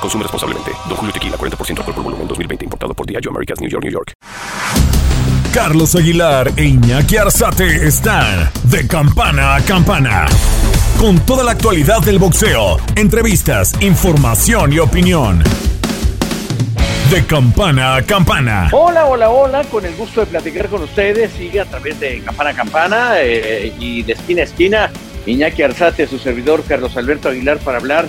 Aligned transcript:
Consume 0.00 0.22
responsablemente. 0.22 0.72
Don 0.88 0.96
Julio 0.96 1.12
Tequila, 1.12 1.36
40% 1.36 1.78
alcohol 1.78 1.94
por 1.94 2.04
volumen, 2.04 2.26
2020. 2.26 2.64
Importado 2.64 2.94
por 2.94 3.06
Diageo 3.06 3.30
Americas, 3.30 3.60
New 3.60 3.68
York, 3.68 3.84
New 3.84 3.92
York. 3.92 4.12
Carlos 5.52 5.96
Aguilar 5.96 6.52
e 6.56 6.64
Iñaki 6.64 7.16
Arzate 7.16 7.86
están 7.86 8.50
de 8.64 8.86
campana 8.86 9.56
a 9.56 9.60
campana. 9.60 10.26
Con 10.98 11.18
toda 11.26 11.42
la 11.42 11.52
actualidad 11.52 12.00
del 12.02 12.18
boxeo, 12.18 12.78
entrevistas, 12.94 13.74
información 13.80 14.72
y 14.72 14.78
opinión. 14.78 15.42
De 17.10 17.26
campana 17.26 17.96
a 17.96 18.02
campana. 18.02 18.68
Hola, 18.70 19.06
hola, 19.06 19.30
hola, 19.30 19.64
con 19.64 19.84
el 19.84 19.96
gusto 19.96 20.20
de 20.20 20.26
platicar 20.26 20.68
con 20.68 20.82
ustedes. 20.82 21.32
Sigue 21.32 21.60
a 21.60 21.64
través 21.64 21.98
de 21.98 22.20
campana 22.20 22.50
a 22.50 22.54
campana 22.54 23.12
eh, 23.16 23.74
y 23.80 24.02
de 24.04 24.12
esquina 24.12 24.42
a 24.42 24.44
esquina. 24.44 24.90
Iñaki 25.26 25.62
Arzate, 25.62 26.06
su 26.06 26.18
servidor 26.18 26.62
Carlos 26.66 26.96
Alberto 26.96 27.28
Aguilar, 27.28 27.58
para 27.58 27.78
hablar 27.78 28.06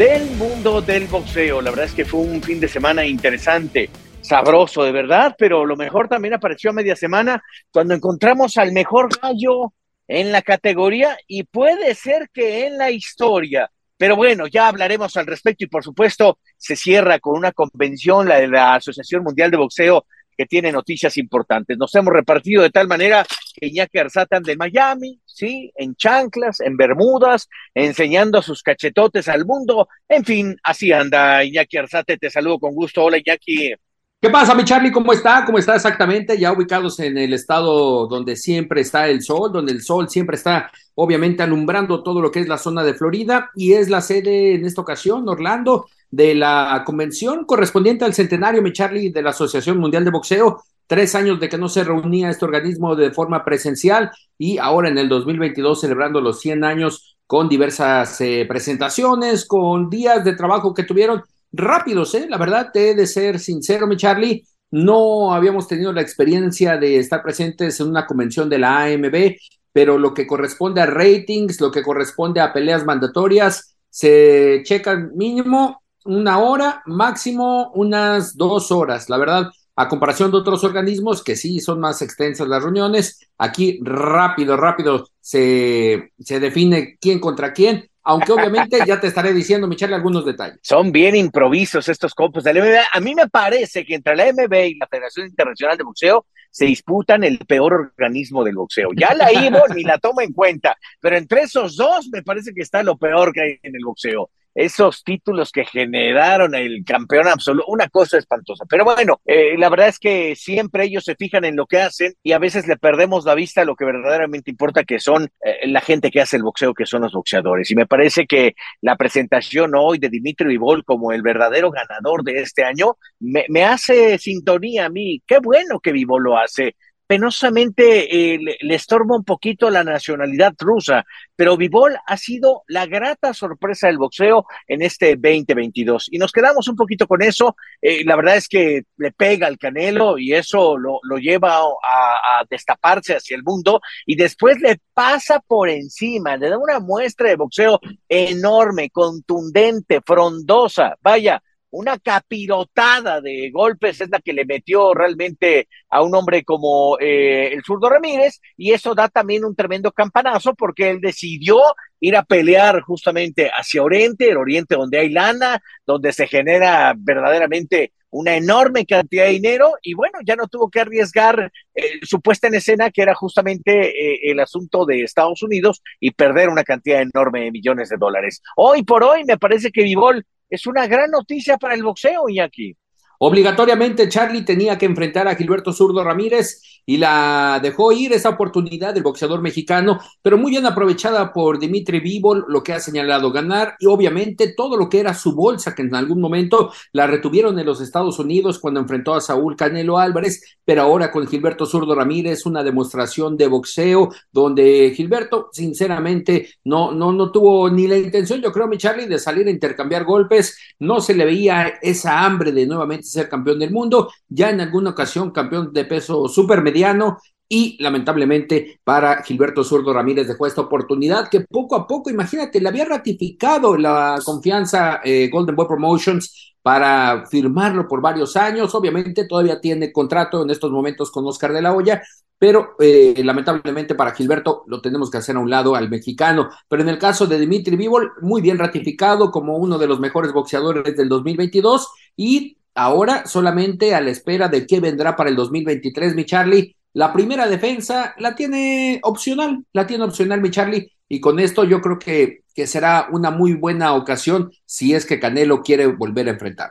del 0.00 0.30
mundo 0.30 0.80
del 0.80 1.08
boxeo. 1.08 1.60
La 1.60 1.68
verdad 1.68 1.84
es 1.84 1.92
que 1.92 2.06
fue 2.06 2.20
un 2.20 2.42
fin 2.42 2.58
de 2.58 2.68
semana 2.68 3.04
interesante, 3.04 3.90
sabroso 4.22 4.82
de 4.82 4.92
verdad, 4.92 5.36
pero 5.38 5.66
lo 5.66 5.76
mejor 5.76 6.08
también 6.08 6.32
apareció 6.32 6.70
a 6.70 6.72
media 6.72 6.96
semana 6.96 7.42
cuando 7.70 7.92
encontramos 7.92 8.56
al 8.56 8.72
mejor 8.72 9.10
gallo 9.20 9.74
en 10.08 10.32
la 10.32 10.40
categoría 10.40 11.18
y 11.26 11.42
puede 11.42 11.94
ser 11.94 12.30
que 12.32 12.66
en 12.66 12.78
la 12.78 12.90
historia. 12.90 13.70
Pero 13.98 14.16
bueno, 14.16 14.46
ya 14.46 14.68
hablaremos 14.68 15.18
al 15.18 15.26
respecto 15.26 15.64
y 15.64 15.68
por 15.68 15.84
supuesto 15.84 16.38
se 16.56 16.76
cierra 16.76 17.18
con 17.18 17.36
una 17.36 17.52
convención, 17.52 18.26
la 18.26 18.40
de 18.40 18.48
la 18.48 18.76
Asociación 18.76 19.22
Mundial 19.22 19.50
de 19.50 19.58
Boxeo, 19.58 20.06
que 20.34 20.46
tiene 20.46 20.72
noticias 20.72 21.18
importantes. 21.18 21.76
Nos 21.76 21.94
hemos 21.94 22.14
repartido 22.14 22.62
de 22.62 22.70
tal 22.70 22.88
manera 22.88 23.26
que 23.52 23.66
Iñaki 23.66 23.98
Arzate 23.98 24.36
anda 24.36 24.52
en 24.52 24.58
Miami, 24.58 25.20
sí, 25.24 25.72
en 25.76 25.94
chanclas, 25.94 26.60
en 26.60 26.76
Bermudas, 26.76 27.48
enseñando 27.74 28.42
sus 28.42 28.62
cachetotes 28.62 29.28
al 29.28 29.44
mundo. 29.44 29.88
En 30.08 30.24
fin, 30.24 30.56
así 30.62 30.92
anda 30.92 31.44
Iñaki 31.44 31.76
Arzate. 31.76 32.18
Te 32.18 32.30
saludo 32.30 32.58
con 32.58 32.74
gusto. 32.74 33.04
Hola, 33.04 33.18
Iñaki. 33.18 33.74
¿Qué 34.22 34.28
pasa, 34.28 34.54
mi 34.54 34.64
Charlie? 34.64 34.92
¿Cómo 34.92 35.14
está? 35.14 35.44
¿Cómo 35.46 35.56
está 35.56 35.76
exactamente? 35.76 36.38
Ya 36.38 36.52
ubicados 36.52 37.00
en 37.00 37.16
el 37.16 37.32
estado 37.32 38.06
donde 38.06 38.36
siempre 38.36 38.82
está 38.82 39.08
el 39.08 39.22
sol, 39.22 39.50
donde 39.50 39.72
el 39.72 39.80
sol 39.80 40.10
siempre 40.10 40.36
está 40.36 40.70
obviamente 40.94 41.42
alumbrando 41.42 42.02
todo 42.02 42.20
lo 42.20 42.30
que 42.30 42.40
es 42.40 42.48
la 42.48 42.58
zona 42.58 42.84
de 42.84 42.92
Florida 42.92 43.50
y 43.54 43.72
es 43.72 43.88
la 43.88 44.02
sede 44.02 44.56
en 44.56 44.66
esta 44.66 44.82
ocasión, 44.82 45.26
Orlando, 45.26 45.86
de 46.10 46.34
la 46.34 46.82
convención 46.84 47.46
correspondiente 47.46 48.04
al 48.04 48.12
centenario, 48.12 48.60
mi 48.60 48.74
Charlie, 48.74 49.08
de 49.08 49.22
la 49.22 49.30
Asociación 49.30 49.78
Mundial 49.78 50.04
de 50.04 50.10
Boxeo. 50.10 50.64
Tres 50.90 51.14
años 51.14 51.38
de 51.38 51.48
que 51.48 51.56
no 51.56 51.68
se 51.68 51.84
reunía 51.84 52.30
este 52.30 52.44
organismo 52.44 52.96
de 52.96 53.12
forma 53.12 53.44
presencial 53.44 54.10
y 54.36 54.58
ahora 54.58 54.88
en 54.88 54.98
el 54.98 55.08
2022 55.08 55.82
celebrando 55.82 56.20
los 56.20 56.40
100 56.40 56.64
años 56.64 57.16
con 57.28 57.48
diversas 57.48 58.20
eh, 58.20 58.44
presentaciones, 58.48 59.46
con 59.46 59.88
días 59.88 60.24
de 60.24 60.34
trabajo 60.34 60.74
que 60.74 60.82
tuvieron 60.82 61.22
rápidos, 61.52 62.16
¿eh? 62.16 62.26
La 62.28 62.38
verdad, 62.38 62.70
te 62.72 62.90
he 62.90 62.94
de 62.96 63.06
ser 63.06 63.38
sincero, 63.38 63.86
mi 63.86 63.96
Charlie. 63.96 64.42
No 64.72 65.32
habíamos 65.32 65.68
tenido 65.68 65.92
la 65.92 66.00
experiencia 66.00 66.76
de 66.76 66.96
estar 66.96 67.22
presentes 67.22 67.78
en 67.78 67.86
una 67.86 68.04
convención 68.04 68.50
de 68.50 68.58
la 68.58 68.82
AMB, 68.82 69.36
pero 69.72 69.96
lo 69.96 70.12
que 70.12 70.26
corresponde 70.26 70.80
a 70.80 70.86
ratings, 70.86 71.60
lo 71.60 71.70
que 71.70 71.84
corresponde 71.84 72.40
a 72.40 72.52
peleas 72.52 72.84
mandatorias, 72.84 73.76
se 73.88 74.62
checan 74.64 75.12
mínimo 75.14 75.84
una 76.04 76.40
hora, 76.40 76.82
máximo 76.86 77.70
unas 77.76 78.36
dos 78.36 78.72
horas. 78.72 79.08
La 79.08 79.18
verdad, 79.18 79.50
a 79.76 79.88
comparación 79.88 80.30
de 80.30 80.38
otros 80.38 80.62
organismos 80.64 81.22
que 81.24 81.36
sí 81.36 81.60
son 81.60 81.80
más 81.80 82.02
extensas 82.02 82.48
las 82.48 82.62
reuniones, 82.62 83.28
aquí 83.38 83.80
rápido, 83.82 84.56
rápido 84.56 85.08
se, 85.20 86.12
se 86.18 86.40
define 86.40 86.96
quién 87.00 87.18
contra 87.18 87.52
quién. 87.52 87.88
Aunque 88.02 88.32
obviamente 88.32 88.78
ya 88.86 88.98
te 88.98 89.06
estaré 89.06 89.32
diciendo, 89.32 89.66
Michelle, 89.66 89.94
algunos 89.94 90.24
detalles. 90.24 90.58
Son 90.62 90.90
bien 90.90 91.14
improvisos 91.16 91.88
estos 91.88 92.14
copos 92.14 92.44
de 92.44 92.54
la 92.54 92.60
MB. 92.60 92.74
A 92.92 93.00
mí 93.00 93.14
me 93.14 93.28
parece 93.28 93.84
que 93.84 93.94
entre 93.94 94.16
la 94.16 94.32
MB 94.32 94.54
y 94.66 94.74
la 94.76 94.86
Federación 94.86 95.26
Internacional 95.26 95.76
de 95.76 95.84
Boxeo 95.84 96.26
se 96.50 96.64
disputan 96.64 97.22
el 97.24 97.38
peor 97.38 97.72
organismo 97.72 98.42
del 98.42 98.56
boxeo. 98.56 98.90
Ya 98.96 99.14
la 99.14 99.32
IBO 99.46 99.62
ni 99.74 99.84
la 99.84 99.98
toma 99.98 100.24
en 100.24 100.32
cuenta, 100.32 100.76
pero 101.00 101.16
entre 101.16 101.42
esos 101.42 101.76
dos 101.76 102.08
me 102.12 102.22
parece 102.22 102.52
que 102.52 102.62
está 102.62 102.82
lo 102.82 102.96
peor 102.96 103.32
que 103.32 103.42
hay 103.42 103.58
en 103.62 103.76
el 103.76 103.84
boxeo 103.84 104.30
esos 104.54 105.04
títulos 105.04 105.52
que 105.52 105.64
generaron 105.64 106.54
el 106.54 106.84
campeón 106.84 107.28
absoluto, 107.28 107.66
una 107.68 107.88
cosa 107.88 108.18
espantosa. 108.18 108.64
Pero 108.68 108.84
bueno, 108.84 109.20
eh, 109.24 109.56
la 109.56 109.68
verdad 109.68 109.88
es 109.88 109.98
que 109.98 110.34
siempre 110.36 110.84
ellos 110.84 111.04
se 111.04 111.16
fijan 111.16 111.44
en 111.44 111.56
lo 111.56 111.66
que 111.66 111.78
hacen 111.78 112.14
y 112.22 112.32
a 112.32 112.38
veces 112.38 112.66
le 112.66 112.76
perdemos 112.76 113.24
la 113.24 113.34
vista 113.34 113.62
a 113.62 113.64
lo 113.64 113.76
que 113.76 113.84
verdaderamente 113.84 114.50
importa, 114.50 114.84
que 114.84 114.98
son 114.98 115.28
eh, 115.44 115.66
la 115.68 115.80
gente 115.80 116.10
que 116.10 116.20
hace 116.20 116.36
el 116.36 116.42
boxeo, 116.42 116.74
que 116.74 116.86
son 116.86 117.02
los 117.02 117.12
boxeadores. 117.12 117.70
Y 117.70 117.74
me 117.74 117.86
parece 117.86 118.26
que 118.26 118.54
la 118.80 118.96
presentación 118.96 119.72
hoy 119.76 119.98
de 119.98 120.08
Dimitri 120.08 120.48
Vivol 120.48 120.84
como 120.84 121.12
el 121.12 121.22
verdadero 121.22 121.70
ganador 121.70 122.24
de 122.24 122.40
este 122.42 122.64
año 122.64 122.96
me, 123.18 123.46
me 123.48 123.64
hace 123.64 124.18
sintonía 124.18 124.86
a 124.86 124.90
mí. 124.90 125.22
Qué 125.26 125.38
bueno 125.38 125.80
que 125.80 125.92
Vivol 125.92 126.22
lo 126.24 126.38
hace 126.38 126.76
penosamente 127.10 128.34
eh, 128.34 128.38
le, 128.38 128.74
estorba 128.76 129.16
un 129.16 129.24
poquito 129.24 129.68
la 129.68 129.82
nacionalidad 129.82 130.54
rusa, 130.60 131.04
pero 131.34 131.56
Vivol 131.56 131.96
ha 132.06 132.16
sido 132.16 132.62
la 132.68 132.86
grata 132.86 133.34
sorpresa 133.34 133.88
del 133.88 133.98
boxeo 133.98 134.46
en 134.68 134.80
este 134.82 135.16
2022. 135.16 136.06
Y 136.12 136.18
nos 136.18 136.30
quedamos 136.30 136.68
un 136.68 136.76
poquito 136.76 137.08
con 137.08 137.20
eso. 137.20 137.56
Eh, 137.82 138.04
la 138.04 138.14
verdad 138.14 138.36
es 138.36 138.46
que 138.46 138.82
le 138.96 139.10
pega 139.10 139.48
al 139.48 139.58
Canelo 139.58 140.18
y 140.18 140.34
eso 140.34 140.78
lo, 140.78 141.00
lleva 141.18 141.56
a, 141.56 141.62
a, 141.82 142.44
destaparse 142.48 143.16
hacia 143.16 143.36
el 143.36 143.42
mundo 143.42 143.80
y 144.06 144.14
después 144.14 144.60
le 144.60 144.78
pasa 144.94 145.40
por 145.40 145.68
encima, 145.68 146.36
le 146.36 146.48
da 146.48 146.58
una 146.58 146.78
muestra 146.78 147.28
de 147.28 147.34
boxeo 147.34 147.80
enorme, 148.08 148.88
contundente, 148.90 150.00
frondosa. 150.06 150.96
Vaya, 151.02 151.42
una 151.70 151.98
capirotada 151.98 153.20
de 153.20 153.50
golpes 153.50 154.00
es 154.00 154.10
la 154.10 154.20
que 154.20 154.32
le 154.32 154.44
metió 154.44 154.92
realmente 154.94 155.68
a 155.88 156.02
un 156.02 156.14
hombre 156.14 156.44
como 156.44 156.98
eh, 156.98 157.52
el 157.52 157.62
zurdo 157.62 157.88
Ramírez 157.88 158.40
y 158.56 158.72
eso 158.72 158.94
da 158.94 159.08
también 159.08 159.44
un 159.44 159.54
tremendo 159.54 159.92
campanazo 159.92 160.54
porque 160.54 160.90
él 160.90 161.00
decidió 161.00 161.58
ir 162.00 162.16
a 162.16 162.24
pelear 162.24 162.80
justamente 162.80 163.50
hacia 163.50 163.82
Oriente, 163.82 164.30
el 164.30 164.38
Oriente 164.38 164.74
donde 164.74 164.98
hay 164.98 165.10
lana, 165.10 165.62
donde 165.86 166.12
se 166.12 166.26
genera 166.26 166.94
verdaderamente 166.96 167.92
una 168.10 168.34
enorme 168.34 168.86
cantidad 168.86 169.24
de 169.24 169.32
dinero 169.32 169.74
y 169.82 169.94
bueno, 169.94 170.18
ya 170.24 170.34
no 170.34 170.48
tuvo 170.48 170.68
que 170.68 170.80
arriesgar 170.80 171.52
eh, 171.74 172.00
su 172.02 172.20
puesta 172.20 172.48
en 172.48 172.54
escena 172.54 172.90
que 172.90 173.02
era 173.02 173.14
justamente 173.14 173.90
eh, 173.90 174.30
el 174.32 174.40
asunto 174.40 174.84
de 174.84 175.02
Estados 175.02 175.42
Unidos 175.42 175.82
y 176.00 176.10
perder 176.10 176.48
una 176.48 176.64
cantidad 176.64 177.02
enorme 177.02 177.42
de 177.44 177.52
millones 177.52 177.88
de 177.88 177.96
dólares. 177.96 178.42
Hoy 178.56 178.82
por 178.82 179.04
hoy 179.04 179.24
me 179.24 179.38
parece 179.38 179.70
que 179.70 179.84
Vivol 179.84 180.26
es 180.50 180.66
una 180.66 180.86
gran 180.86 181.10
noticia 181.10 181.56
para 181.56 181.74
el 181.74 181.82
boxeo, 181.82 182.28
Iñaki. 182.28 182.76
Obligatoriamente 183.22 184.08
Charlie 184.08 184.46
tenía 184.46 184.78
que 184.78 184.86
enfrentar 184.86 185.28
a 185.28 185.34
Gilberto 185.34 185.74
Zurdo 185.74 186.02
Ramírez 186.02 186.62
y 186.86 186.96
la 186.96 187.60
dejó 187.62 187.92
ir 187.92 188.14
esa 188.14 188.30
oportunidad 188.30 188.94
del 188.94 189.02
boxeador 189.02 189.42
mexicano, 189.42 190.00
pero 190.22 190.38
muy 190.38 190.52
bien 190.52 190.64
aprovechada 190.64 191.30
por 191.30 191.58
Dimitri 191.58 192.00
Vivol, 192.00 192.46
lo 192.48 192.62
que 192.62 192.72
ha 192.72 192.80
señalado 192.80 193.30
ganar 193.30 193.76
y 193.78 193.84
obviamente 193.84 194.54
todo 194.56 194.78
lo 194.78 194.88
que 194.88 195.00
era 195.00 195.12
su 195.12 195.34
bolsa 195.34 195.74
que 195.74 195.82
en 195.82 195.94
algún 195.94 196.18
momento 196.18 196.72
la 196.92 197.06
retuvieron 197.06 197.58
en 197.58 197.66
los 197.66 197.82
Estados 197.82 198.18
Unidos 198.18 198.58
cuando 198.58 198.80
enfrentó 198.80 199.12
a 199.12 199.20
Saúl 199.20 199.54
Canelo 199.54 199.98
Álvarez, 199.98 200.42
pero 200.64 200.80
ahora 200.80 201.12
con 201.12 201.26
Gilberto 201.26 201.66
Zurdo 201.66 201.94
Ramírez 201.94 202.46
una 202.46 202.62
demostración 202.62 203.36
de 203.36 203.48
boxeo 203.48 204.08
donde 204.32 204.94
Gilberto 204.96 205.50
sinceramente 205.52 206.48
no 206.64 206.92
no 206.92 207.12
no 207.12 207.30
tuvo 207.30 207.68
ni 207.68 207.86
la 207.86 207.98
intención, 207.98 208.40
yo 208.40 208.50
creo 208.50 208.66
mi 208.66 208.78
Charlie 208.78 209.06
de 209.06 209.18
salir 209.18 209.46
a 209.46 209.50
intercambiar 209.50 210.04
golpes, 210.04 210.56
no 210.78 211.02
se 211.02 211.12
le 211.12 211.26
veía 211.26 211.74
esa 211.82 212.24
hambre 212.24 212.50
de 212.50 212.66
nuevamente 212.66 213.09
ser 213.10 213.28
campeón 213.28 213.58
del 213.58 213.72
mundo, 213.72 214.10
ya 214.28 214.50
en 214.50 214.60
alguna 214.60 214.90
ocasión 214.90 215.30
campeón 215.30 215.72
de 215.72 215.84
peso 215.84 216.28
supermediano 216.28 217.18
y 217.52 217.76
lamentablemente 217.82 218.80
para 218.84 219.24
Gilberto 219.24 219.64
Zurdo 219.64 219.92
Ramírez 219.92 220.28
dejó 220.28 220.46
esta 220.46 220.60
oportunidad 220.60 221.28
que 221.28 221.40
poco 221.40 221.74
a 221.74 221.84
poco, 221.84 222.08
imagínate, 222.08 222.60
le 222.60 222.68
había 222.68 222.84
ratificado 222.84 223.76
la 223.76 224.20
confianza 224.24 225.00
eh, 225.02 225.28
Golden 225.32 225.56
Boy 225.56 225.66
Promotions 225.66 226.54
para 226.62 227.26
firmarlo 227.26 227.88
por 227.88 228.00
varios 228.00 228.36
años. 228.36 228.72
Obviamente 228.76 229.26
todavía 229.26 229.60
tiene 229.60 229.92
contrato 229.92 230.44
en 230.44 230.50
estos 230.50 230.70
momentos 230.70 231.10
con 231.10 231.26
Oscar 231.26 231.52
de 231.52 231.62
la 231.62 231.74
Hoya, 231.74 232.00
pero 232.38 232.76
eh, 232.78 233.20
lamentablemente 233.24 233.96
para 233.96 234.14
Gilberto 234.14 234.62
lo 234.68 234.80
tenemos 234.80 235.10
que 235.10 235.18
hacer 235.18 235.34
a 235.34 235.40
un 235.40 235.50
lado 235.50 235.74
al 235.74 235.90
mexicano. 235.90 236.50
Pero 236.68 236.82
en 236.82 236.88
el 236.88 236.98
caso 236.98 237.26
de 237.26 237.40
Dimitri 237.40 237.74
Vivol, 237.74 238.12
muy 238.22 238.42
bien 238.42 238.58
ratificado 238.58 239.32
como 239.32 239.56
uno 239.56 239.76
de 239.76 239.88
los 239.88 239.98
mejores 239.98 240.32
boxeadores 240.32 240.96
del 240.96 241.08
2022 241.08 241.88
y 242.16 242.56
ahora 242.74 243.26
solamente 243.26 243.94
a 243.94 244.00
la 244.00 244.10
espera 244.10 244.48
de 244.48 244.66
qué 244.66 244.80
vendrá 244.80 245.16
para 245.16 245.30
el 245.30 245.36
2023, 245.36 246.14
mi 246.14 246.24
Charlie. 246.24 246.76
La 246.92 247.12
primera 247.12 247.46
defensa 247.46 248.14
la 248.18 248.34
tiene 248.34 249.00
opcional, 249.04 249.64
la 249.72 249.86
tiene 249.86 250.04
opcional 250.04 250.40
mi 250.40 250.50
Charlie, 250.50 250.92
y 251.08 251.20
con 251.20 251.38
esto 251.38 251.64
yo 251.64 251.80
creo 251.80 251.98
que, 251.98 252.40
que 252.54 252.66
será 252.66 253.08
una 253.10 253.30
muy 253.30 253.54
buena 253.54 253.94
ocasión 253.94 254.50
si 254.64 254.94
es 254.94 255.06
que 255.06 255.20
Canelo 255.20 255.62
quiere 255.62 255.86
volver 255.86 256.28
a 256.28 256.32
enfrentar. 256.32 256.70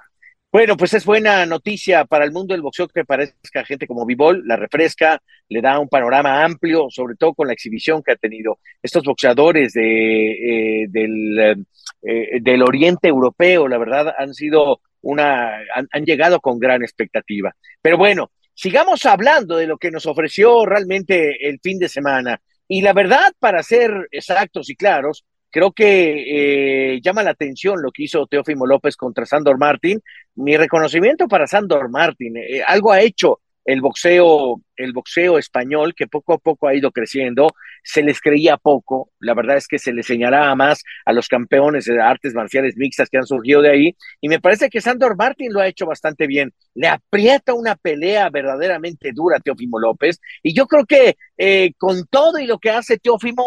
Bueno, 0.51 0.77
pues 0.77 0.95
es 0.95 1.05
buena 1.05 1.45
noticia 1.45 2.05
para 2.05 2.25
el 2.25 2.31
mundo 2.31 2.55
del 2.55 2.63
boxeo 2.63 2.87
que 2.87 3.05
parezca 3.05 3.63
gente 3.63 3.85
como 3.85 4.03
Vivol, 4.03 4.47
la 4.47 4.55
refresca, 4.55 5.21
le 5.47 5.61
da 5.61 5.77
un 5.77 5.87
panorama 5.87 6.43
amplio, 6.43 6.87
sobre 6.89 7.15
todo 7.15 7.35
con 7.35 7.45
la 7.45 7.53
exhibición 7.53 8.01
que 8.01 8.13
ha 8.13 8.15
tenido 8.15 8.57
estos 8.81 9.03
boxeadores 9.03 9.73
de, 9.73 10.31
eh, 10.31 10.87
del, 10.89 11.65
eh, 12.01 12.39
del 12.41 12.63
oriente 12.63 13.07
europeo, 13.07 13.67
la 13.67 13.77
verdad, 13.77 14.11
han 14.17 14.33
sido 14.33 14.81
una, 15.01 15.57
han, 15.73 15.87
han 15.91 16.05
llegado 16.05 16.39
con 16.39 16.59
gran 16.59 16.81
expectativa. 16.83 17.55
Pero 17.81 17.97
bueno, 17.97 18.31
sigamos 18.53 19.05
hablando 19.05 19.55
de 19.55 19.67
lo 19.67 19.77
que 19.77 19.91
nos 19.91 20.05
ofreció 20.05 20.65
realmente 20.65 21.47
el 21.47 21.59
fin 21.61 21.79
de 21.79 21.89
semana. 21.89 22.41
Y 22.67 22.81
la 22.81 22.93
verdad, 22.93 23.31
para 23.39 23.63
ser 23.63 23.91
exactos 24.11 24.69
y 24.69 24.75
claros, 24.75 25.25
creo 25.49 25.71
que 25.71 26.93
eh, 26.93 27.01
llama 27.01 27.23
la 27.23 27.31
atención 27.31 27.81
lo 27.81 27.91
que 27.91 28.03
hizo 28.03 28.27
Teófimo 28.27 28.65
López 28.65 28.95
contra 28.95 29.25
Sandor 29.25 29.57
Martín. 29.57 30.01
Mi 30.35 30.57
reconocimiento 30.57 31.27
para 31.27 31.47
Sandor 31.47 31.89
Martín. 31.89 32.37
Eh, 32.37 32.61
algo 32.65 32.91
ha 32.91 33.01
hecho 33.01 33.39
el 33.69 33.81
boxeo, 33.81 34.61
el 34.77 34.93
boxeo 34.93 35.37
español, 35.37 35.93
que 35.95 36.07
poco 36.07 36.33
a 36.33 36.39
poco 36.39 36.67
ha 36.67 36.73
ido 36.73 36.91
creciendo, 36.91 37.49
se 37.83 38.01
les 38.01 38.19
creía 38.19 38.57
poco, 38.57 39.11
la 39.19 39.35
verdad 39.35 39.57
es 39.57 39.67
que 39.67 39.77
se 39.77 39.93
les 39.93 40.07
señalaba 40.07 40.55
más 40.55 40.83
a 41.05 41.13
los 41.13 41.27
campeones 41.27 41.85
de 41.85 42.01
artes 42.01 42.33
marciales 42.33 42.77
mixtas 42.77 43.09
que 43.09 43.17
han 43.17 43.27
surgido 43.27 43.61
de 43.61 43.69
ahí, 43.69 43.95
y 44.21 44.27
me 44.27 44.39
parece 44.39 44.71
que 44.71 44.81
Sandor 44.81 45.15
Martin 45.15 45.53
lo 45.53 45.59
ha 45.59 45.67
hecho 45.67 45.85
bastante 45.85 46.25
bien, 46.25 46.51
le 46.73 46.87
aprieta 46.87 47.53
una 47.53 47.75
pelea 47.75 48.31
verdaderamente 48.31 49.11
dura 49.13 49.37
a 49.37 49.39
Teófimo 49.39 49.77
López, 49.77 50.19
y 50.41 50.55
yo 50.55 50.65
creo 50.65 50.85
que 50.87 51.17
eh, 51.37 51.73
con 51.77 52.07
todo 52.07 52.39
y 52.39 52.47
lo 52.47 52.57
que 52.57 52.71
hace 52.71 52.97
Teófimo, 52.97 53.45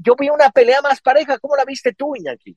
yo 0.00 0.14
vi 0.16 0.28
una 0.28 0.50
pelea 0.50 0.80
más 0.80 1.00
pareja, 1.00 1.40
¿cómo 1.40 1.56
la 1.56 1.64
viste 1.64 1.92
tú, 1.92 2.14
Iñaki? 2.14 2.56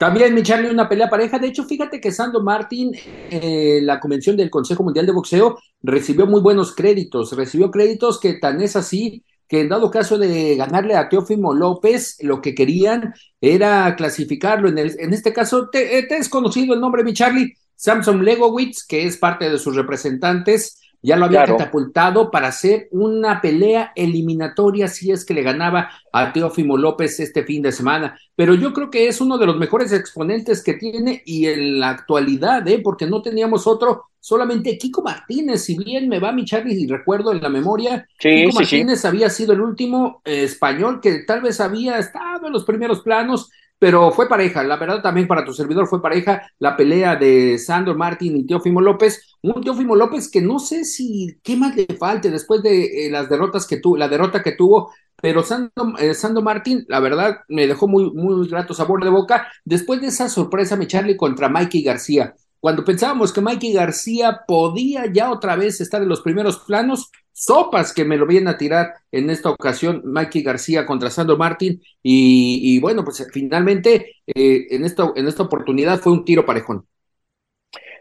También, 0.00 0.32
mi 0.32 0.42
Charlie, 0.42 0.70
una 0.70 0.88
pelea 0.88 1.10
pareja. 1.10 1.38
De 1.38 1.48
hecho, 1.48 1.64
fíjate 1.66 2.00
que 2.00 2.10
Sando 2.10 2.42
Martín, 2.42 2.92
eh, 3.30 3.80
la 3.82 4.00
convención 4.00 4.34
del 4.34 4.48
Consejo 4.48 4.82
Mundial 4.82 5.04
de 5.04 5.12
Boxeo, 5.12 5.58
recibió 5.82 6.26
muy 6.26 6.40
buenos 6.40 6.74
créditos. 6.74 7.36
Recibió 7.36 7.70
créditos 7.70 8.18
que 8.18 8.32
tan 8.32 8.62
es 8.62 8.76
así 8.76 9.22
que 9.46 9.60
en 9.60 9.68
dado 9.68 9.90
caso 9.90 10.16
de 10.16 10.56
ganarle 10.56 10.96
a 10.96 11.10
Teófimo 11.10 11.52
López, 11.52 12.16
lo 12.22 12.40
que 12.40 12.54
querían 12.54 13.12
era 13.42 13.94
clasificarlo. 13.94 14.70
En, 14.70 14.78
el, 14.78 14.96
en 14.98 15.12
este 15.12 15.34
caso, 15.34 15.68
te, 15.68 15.98
eh, 15.98 16.06
te 16.06 16.16
es 16.16 16.30
conocido 16.30 16.72
el 16.72 16.80
nombre, 16.80 17.04
mi 17.04 17.12
Charlie, 17.12 17.52
Samson 17.76 18.24
Legowitz, 18.24 18.86
que 18.86 19.04
es 19.04 19.18
parte 19.18 19.50
de 19.50 19.58
sus 19.58 19.76
representantes 19.76 20.79
ya 21.02 21.16
lo 21.16 21.24
había 21.24 21.44
claro. 21.44 21.56
catapultado 21.56 22.30
para 22.30 22.48
hacer 22.48 22.88
una 22.90 23.40
pelea 23.40 23.92
eliminatoria 23.96 24.88
si 24.88 25.10
es 25.10 25.24
que 25.24 25.34
le 25.34 25.42
ganaba 25.42 25.90
a 26.12 26.32
Teófimo 26.32 26.76
López 26.76 27.20
este 27.20 27.44
fin 27.44 27.62
de 27.62 27.72
semana. 27.72 28.18
Pero 28.36 28.54
yo 28.54 28.72
creo 28.72 28.90
que 28.90 29.08
es 29.08 29.20
uno 29.20 29.38
de 29.38 29.46
los 29.46 29.56
mejores 29.56 29.92
exponentes 29.92 30.62
que 30.62 30.74
tiene 30.74 31.22
y 31.24 31.46
en 31.46 31.80
la 31.80 31.90
actualidad, 31.90 32.66
¿eh? 32.68 32.80
porque 32.82 33.06
no 33.06 33.22
teníamos 33.22 33.66
otro, 33.66 34.06
solamente 34.18 34.76
Kiko 34.76 35.02
Martínez, 35.02 35.64
si 35.64 35.78
bien 35.78 36.08
me 36.08 36.18
va 36.18 36.32
mi 36.32 36.44
Charlie 36.44 36.82
y 36.82 36.86
recuerdo 36.86 37.32
en 37.32 37.42
la 37.42 37.48
memoria, 37.48 38.06
sí, 38.18 38.28
Kiko 38.28 38.52
sí, 38.52 38.58
Martínez 38.58 39.00
sí. 39.00 39.06
había 39.06 39.30
sido 39.30 39.52
el 39.54 39.60
último 39.60 40.20
eh, 40.24 40.44
español 40.44 41.00
que 41.00 41.20
tal 41.20 41.40
vez 41.40 41.60
había 41.60 41.98
estado 41.98 42.46
en 42.46 42.52
los 42.52 42.64
primeros 42.64 43.00
planos, 43.00 43.50
pero 43.80 44.12
fue 44.12 44.28
pareja, 44.28 44.62
la 44.62 44.76
verdad 44.76 45.02
también 45.02 45.26
para 45.26 45.44
tu 45.44 45.54
servidor 45.54 45.88
fue 45.88 46.02
pareja 46.02 46.42
la 46.58 46.76
pelea 46.76 47.16
de 47.16 47.58
Sandro 47.58 47.96
Martín 47.96 48.36
y 48.36 48.46
Teófimo 48.46 48.80
López, 48.80 49.36
un 49.42 49.62
Teófimo 49.64 49.96
López 49.96 50.30
que 50.30 50.42
no 50.42 50.58
sé 50.58 50.84
si 50.84 51.38
qué 51.42 51.56
más 51.56 51.74
le 51.74 51.86
falte 51.98 52.30
después 52.30 52.62
de 52.62 53.06
eh, 53.06 53.10
las 53.10 53.30
derrotas 53.30 53.66
que 53.66 53.78
tuvo, 53.78 53.96
la 53.96 54.08
derrota 54.08 54.42
que 54.42 54.52
tuvo, 54.52 54.92
pero 55.16 55.42
Sando, 55.42 55.72
eh, 55.98 56.12
Sando, 56.12 56.42
Martín, 56.42 56.84
la 56.88 57.00
verdad, 57.00 57.38
me 57.48 57.66
dejó 57.66 57.88
muy, 57.88 58.10
muy 58.12 58.46
grato 58.48 58.74
sabor 58.74 59.02
de 59.02 59.10
boca. 59.10 59.48
Después 59.64 60.00
de 60.00 60.08
esa 60.08 60.28
sorpresa, 60.28 60.76
mi 60.76 60.86
Charlie, 60.86 61.16
contra 61.16 61.48
Mikey 61.48 61.82
García. 61.82 62.34
Cuando 62.58 62.84
pensábamos 62.84 63.32
que 63.32 63.40
Mikey 63.40 63.72
García 63.72 64.40
podía 64.46 65.10
ya 65.12 65.30
otra 65.30 65.56
vez 65.56 65.80
estar 65.80 66.02
en 66.02 66.08
los 66.08 66.20
primeros 66.20 66.58
planos, 66.60 67.10
sopas 67.32 67.92
que 67.92 68.04
me 68.04 68.16
lo 68.16 68.26
vienen 68.26 68.48
a 68.48 68.58
tirar 68.58 68.94
en 69.10 69.30
esta 69.30 69.50
ocasión 69.50 70.02
Mikey 70.04 70.42
García 70.42 70.86
contra 70.86 71.10
Sandro 71.10 71.36
Martín 71.36 71.82
y, 72.02 72.78
bueno, 72.80 73.04
pues 73.04 73.26
finalmente 73.32 74.16
eh, 74.26 74.66
en, 74.70 74.84
esta, 74.84 75.12
en 75.14 75.28
esta 75.28 75.42
oportunidad 75.42 76.00
fue 76.00 76.12
un 76.12 76.24
tiro 76.24 76.44
parejón. 76.44 76.86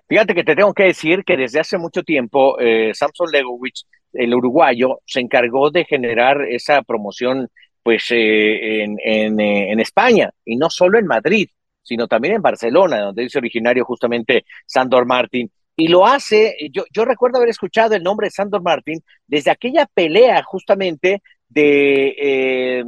Fíjate 0.07 0.33
que 0.33 0.43
te 0.43 0.55
tengo 0.55 0.73
que 0.73 0.83
decir 0.83 1.23
que 1.23 1.37
desde 1.37 1.59
hace 1.59 1.77
mucho 1.77 2.03
tiempo 2.03 2.59
eh, 2.59 2.91
Samson 2.93 3.29
Legowicz, 3.31 3.85
el 4.13 4.33
uruguayo, 4.33 5.01
se 5.05 5.19
encargó 5.19 5.69
de 5.69 5.85
generar 5.85 6.41
esa 6.49 6.81
promoción 6.81 7.47
pues 7.83 8.07
eh, 8.09 8.83
en, 8.83 8.97
en, 9.03 9.39
en 9.39 9.79
España 9.79 10.31
y 10.43 10.55
no 10.55 10.69
solo 10.69 10.97
en 10.97 11.05
Madrid 11.05 11.49
sino 11.89 12.07
también 12.07 12.35
en 12.35 12.41
Barcelona, 12.43 13.01
donde 13.01 13.25
es 13.25 13.35
originario 13.35 13.83
justamente 13.83 14.45
Sandor 14.67 15.07
Martín. 15.07 15.51
Y 15.79 15.87
lo 15.87 16.05
hace, 16.05 16.57
yo, 16.73 16.83
yo 16.93 17.05
recuerdo 17.05 17.37
haber 17.37 17.47
escuchado 17.47 17.95
el 17.95 18.03
nombre 18.03 18.27
de 18.27 18.31
Sandor 18.31 18.61
Martín 18.61 19.01
desde 19.25 19.49
aquella 19.49 19.85
pelea 19.85 20.43
justamente 20.43 21.21
de 21.47 22.15
eh, 22.21 22.83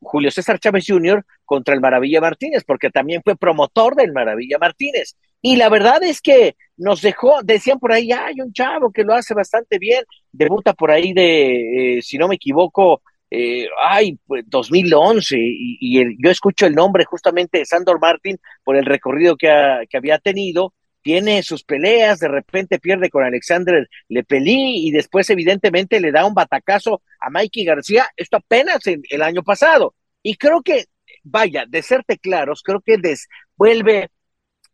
Julio 0.00 0.32
César 0.32 0.58
Chávez 0.58 0.84
Jr. 0.88 1.24
contra 1.44 1.72
el 1.72 1.80
Maravilla 1.80 2.20
Martínez, 2.20 2.64
porque 2.64 2.90
también 2.90 3.22
fue 3.22 3.36
promotor 3.36 3.94
del 3.94 4.12
Maravilla 4.12 4.58
Martínez. 4.58 5.14
Y 5.40 5.54
la 5.54 5.68
verdad 5.68 6.02
es 6.02 6.20
que 6.20 6.56
nos 6.76 7.00
dejó, 7.00 7.44
decían 7.44 7.78
por 7.78 7.92
ahí, 7.92 8.10
hay 8.10 8.40
un 8.40 8.52
chavo 8.52 8.90
que 8.90 9.04
lo 9.04 9.14
hace 9.14 9.32
bastante 9.32 9.78
bien, 9.78 10.02
debuta 10.32 10.74
por 10.74 10.90
ahí 10.90 11.12
de, 11.12 11.98
eh, 11.98 12.02
si 12.02 12.18
no 12.18 12.26
me 12.26 12.34
equivoco, 12.34 13.02
eh, 13.30 13.68
ay, 13.88 14.18
pues 14.26 14.42
2011, 14.48 15.36
y, 15.38 15.78
y 15.80 16.16
yo 16.20 16.28
escucho 16.28 16.66
el 16.66 16.74
nombre 16.74 17.04
justamente 17.04 17.58
de 17.58 17.66
Sandor 17.66 18.00
Martin 18.00 18.36
por 18.64 18.76
el 18.76 18.84
recorrido 18.84 19.36
que, 19.36 19.48
ha, 19.48 19.86
que 19.88 19.96
había 19.96 20.18
tenido, 20.18 20.74
tiene 21.02 21.42
sus 21.42 21.64
peleas, 21.64 22.18
de 22.20 22.28
repente 22.28 22.78
pierde 22.78 23.10
con 23.10 23.24
Alexander 23.24 23.88
Lepelí 24.08 24.86
y 24.86 24.90
después 24.90 25.28
evidentemente 25.30 26.00
le 26.00 26.12
da 26.12 26.26
un 26.26 26.34
batacazo 26.34 27.02
a 27.20 27.30
Mikey 27.30 27.64
García, 27.64 28.08
esto 28.16 28.36
apenas 28.38 28.86
en, 28.86 29.02
el 29.10 29.22
año 29.22 29.42
pasado. 29.42 29.94
Y 30.22 30.36
creo 30.36 30.62
que, 30.62 30.86
vaya, 31.22 31.64
de 31.66 31.82
serte 31.82 32.18
claros, 32.18 32.62
creo 32.62 32.80
que 32.80 32.98
des, 32.98 33.28
vuelve 33.56 34.10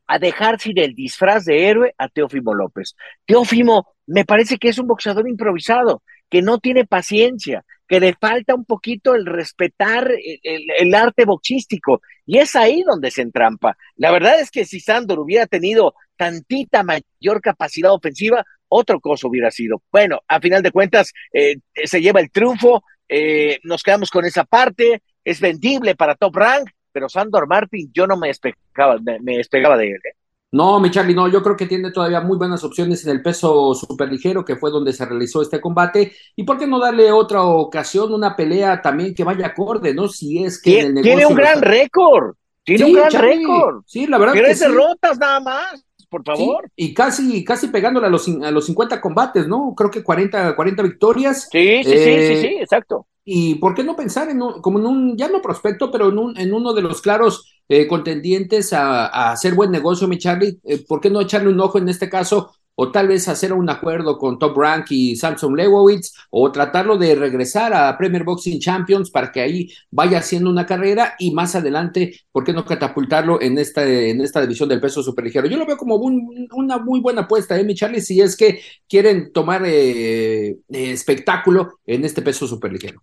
a 0.06 0.18
dejar 0.18 0.60
sin 0.60 0.78
el 0.78 0.94
disfraz 0.94 1.44
de 1.44 1.68
héroe 1.68 1.94
a 1.98 2.08
Teófimo 2.08 2.54
López. 2.54 2.94
Teófimo 3.24 3.96
me 4.06 4.24
parece 4.24 4.58
que 4.58 4.68
es 4.68 4.78
un 4.78 4.86
boxeador 4.86 5.28
improvisado, 5.28 6.02
que 6.30 6.42
no 6.42 6.58
tiene 6.58 6.84
paciencia, 6.84 7.64
que 7.88 8.00
le 8.00 8.14
falta 8.14 8.54
un 8.54 8.64
poquito 8.64 9.14
el 9.14 9.26
respetar 9.26 10.10
el, 10.42 10.94
arte 10.94 11.24
boxístico. 11.24 12.00
Y 12.24 12.38
es 12.38 12.56
ahí 12.56 12.82
donde 12.82 13.10
se 13.10 13.22
entrampa. 13.22 13.76
La 13.96 14.10
verdad 14.10 14.40
es 14.40 14.50
que 14.50 14.64
si 14.64 14.80
Sandor 14.80 15.20
hubiera 15.20 15.46
tenido 15.46 15.94
tantita 16.16 16.82
mayor 16.82 17.40
capacidad 17.40 17.92
ofensiva, 17.92 18.44
otro 18.68 19.00
cosa 19.00 19.28
hubiera 19.28 19.50
sido. 19.50 19.82
Bueno, 19.92 20.20
a 20.26 20.40
final 20.40 20.62
de 20.62 20.72
cuentas, 20.72 21.12
eh, 21.32 21.56
se 21.84 22.00
lleva 22.00 22.20
el 22.20 22.30
triunfo, 22.30 22.82
eh, 23.08 23.60
nos 23.62 23.82
quedamos 23.82 24.10
con 24.10 24.24
esa 24.24 24.44
parte, 24.44 25.02
es 25.24 25.40
vendible 25.40 25.94
para 25.94 26.16
Top 26.16 26.34
Rank, 26.34 26.70
pero 26.90 27.08
Sandor 27.08 27.46
Martin 27.46 27.90
yo 27.92 28.06
no 28.06 28.16
me 28.16 28.28
despegaba, 28.28 28.98
me, 28.98 29.20
me 29.20 29.36
despegaba 29.36 29.76
de 29.76 29.88
él. 29.88 30.00
¿eh? 30.04 30.16
No, 30.56 30.80
mi 30.80 30.90
Charlie, 30.90 31.14
no, 31.14 31.28
yo 31.28 31.42
creo 31.42 31.54
que 31.54 31.66
tiene 31.66 31.90
todavía 31.90 32.22
muy 32.22 32.38
buenas 32.38 32.64
opciones 32.64 33.04
en 33.04 33.10
el 33.10 33.22
peso 33.22 33.74
superligero, 33.74 34.42
que 34.42 34.56
fue 34.56 34.70
donde 34.70 34.94
se 34.94 35.04
realizó 35.04 35.42
este 35.42 35.60
combate. 35.60 36.12
¿Y 36.34 36.44
por 36.44 36.56
qué 36.58 36.66
no 36.66 36.78
darle 36.78 37.12
otra 37.12 37.42
ocasión, 37.42 38.14
una 38.14 38.34
pelea 38.34 38.80
también 38.80 39.14
que 39.14 39.22
vaya 39.22 39.48
acorde, 39.48 39.92
¿no? 39.92 40.08
Si 40.08 40.42
es 40.42 40.60
que 40.62 40.80
tiene, 40.80 41.02
tiene 41.02 41.26
un 41.26 41.34
gran 41.34 41.56
está... 41.56 41.68
récord, 41.68 42.36
tiene 42.64 42.86
sí, 42.86 42.90
un 42.90 42.96
gran 42.96 43.10
Charlie, 43.10 43.36
récord. 43.36 43.82
Sí, 43.84 44.06
la 44.06 44.16
verdad. 44.16 44.32
Tres 44.32 44.60
derrotas 44.60 45.12
sí. 45.12 45.20
nada 45.20 45.40
más, 45.40 45.84
por 46.08 46.24
favor. 46.24 46.64
Sí, 46.64 46.86
y 46.86 46.94
casi, 46.94 47.44
casi 47.44 47.68
pegándole 47.68 48.06
a 48.06 48.10
los, 48.10 48.26
a 48.26 48.50
los 48.50 48.64
50 48.64 48.98
combates, 49.02 49.46
¿no? 49.46 49.74
Creo 49.76 49.90
que 49.90 50.02
40, 50.02 50.56
40 50.56 50.82
victorias. 50.82 51.48
Sí, 51.52 51.82
sí, 51.84 51.92
eh, 51.92 52.28
sí, 52.28 52.34
sí, 52.34 52.48
sí, 52.48 52.54
exacto. 52.62 53.06
Y 53.26 53.56
por 53.56 53.74
qué 53.74 53.84
no 53.84 53.94
pensar 53.94 54.30
en 54.30 54.40
un, 54.40 54.62
como 54.62 54.78
en 54.78 54.86
un, 54.86 55.18
ya 55.18 55.28
no 55.28 55.42
prospecto, 55.42 55.90
pero 55.90 56.08
en, 56.08 56.16
un, 56.16 56.38
en 56.38 56.54
uno 56.54 56.72
de 56.72 56.80
los 56.80 57.02
claros 57.02 57.55
eh, 57.68 57.86
contendientes 57.86 58.72
a, 58.72 59.30
hacer 59.30 59.54
buen 59.54 59.70
negocio, 59.70 60.08
mi 60.08 60.18
Charlie. 60.18 60.58
Eh, 60.64 60.84
¿Por 60.86 61.00
qué 61.00 61.10
no 61.10 61.20
echarle 61.20 61.50
un 61.50 61.60
ojo 61.60 61.78
en 61.78 61.88
este 61.88 62.08
caso? 62.08 62.52
O 62.78 62.92
tal 62.92 63.08
vez 63.08 63.26
hacer 63.26 63.54
un 63.54 63.70
acuerdo 63.70 64.18
con 64.18 64.38
Top 64.38 64.56
Rank 64.56 64.86
y 64.90 65.16
Samson 65.16 65.56
Lewowitz, 65.56 66.12
o 66.30 66.52
tratarlo 66.52 66.98
de 66.98 67.14
regresar 67.14 67.72
a 67.72 67.96
Premier 67.96 68.22
Boxing 68.22 68.60
Champions 68.60 69.10
para 69.10 69.32
que 69.32 69.40
ahí 69.40 69.70
vaya 69.90 70.18
haciendo 70.18 70.50
una 70.50 70.66
carrera 70.66 71.14
y 71.18 71.30
más 71.30 71.54
adelante, 71.54 72.20
¿por 72.30 72.44
qué 72.44 72.52
no 72.52 72.66
catapultarlo 72.66 73.40
en 73.40 73.56
esta, 73.56 73.82
en 73.88 74.20
esta 74.20 74.42
división 74.42 74.68
del 74.68 74.80
peso 74.80 75.02
superligero? 75.02 75.46
Yo 75.46 75.56
lo 75.56 75.64
veo 75.64 75.78
como 75.78 75.96
un, 75.96 76.48
una 76.52 76.76
muy 76.78 77.00
buena 77.00 77.22
apuesta, 77.22 77.58
¿eh, 77.58 77.64
mi 77.64 77.74
Charlie? 77.74 78.02
Si 78.02 78.20
es 78.20 78.36
que 78.36 78.60
quieren 78.86 79.32
tomar 79.32 79.62
eh, 79.64 80.48
eh, 80.48 80.56
espectáculo 80.68 81.78
en 81.86 82.04
este 82.04 82.20
peso 82.20 82.46
superligero. 82.46 83.02